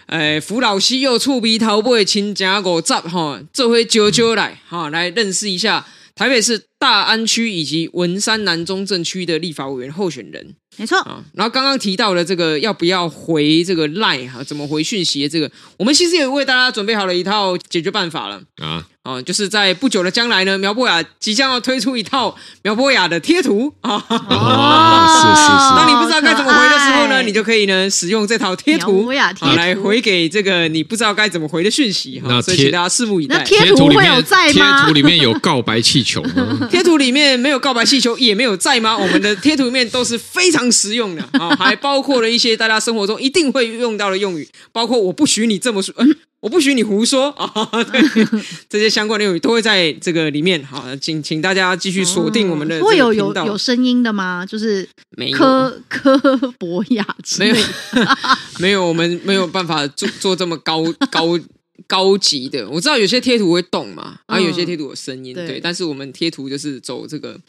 [0.08, 10.56] 哎，扶老携幼、触鼻头尾、亲家五十哈，这回揪揪来哈，来认识一下台北市大安区以及文山南中正区的立法委员候选人。
[10.76, 18.86] 没错啊，然后刚刚提到了这个要不要回这个 Line 哈，怎么回讯息的这个，我们其实也为大家准备好了一套解决办法了啊。
[19.04, 24.02] 哦，就是在不久的将来呢，苗博雅即将要推出一套苗博雅的贴图啊。
[24.10, 25.76] 哦， 是是是。
[25.76, 32.42] 当你不知道该怎么回的时候呢，你就可以呢使用这套贴图啊来回给这个你不知道该怎么回的讯息哈。
[32.42, 33.44] 所以请大家拭目以待。
[33.44, 34.84] 贴图会有在吗？
[34.84, 36.68] 贴图里面有告白气球吗？
[36.72, 38.98] 贴图里面没有告白气球，也没有在吗？
[38.98, 45.94] 我们的贴图里面都是非常实用的啊，还包括了一些大家生活中一定会用到的用语，包括我不许你这么说。
[45.98, 47.48] 嗯 我不许你胡说 啊！
[47.86, 48.28] 对，
[48.68, 50.62] 这些相关的用语都会在这个里面。
[50.62, 52.84] 好，请请大家继续锁定我们的、哦。
[52.84, 54.46] 会有有有声音的吗？
[54.46, 54.86] 就是
[55.16, 56.18] 没有柯柯
[56.60, 57.56] 博雅没有，
[58.60, 61.40] 没有，我们没有办法做做这么高高
[61.88, 62.70] 高级的。
[62.70, 65.60] 我知道有些贴图会动嘛，然后有些贴图有声音，嗯、对，对。
[65.62, 67.40] 但是我们贴图就是走这个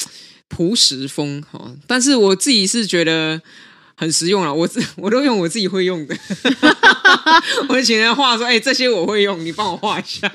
[0.49, 1.75] 朴实风哈。
[1.89, 3.43] 但是我自己是觉得。
[4.05, 6.15] 很实用啊，我自我都用我自己会用的，
[7.71, 10.31] 我请人画说，哎、欸，这些我会用，你帮我画一下，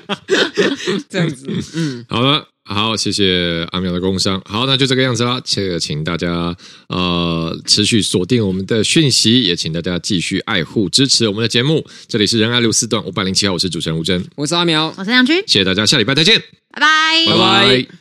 [1.08, 6.56] 这样子，嗯， 好了，好，谢谢阿苗的工商，好，那就这个样子啦，这个请大家
[6.88, 16.42] 呃持续锁定我们的讯息，也请大家继续爱护支持我们的节目，这里是仁爱六四段五百零七号，我是主持人吴真，我是阿苗，我是杨军，谢谢大家，下礼拜再见，
[16.72, 17.99] 拜拜，拜拜。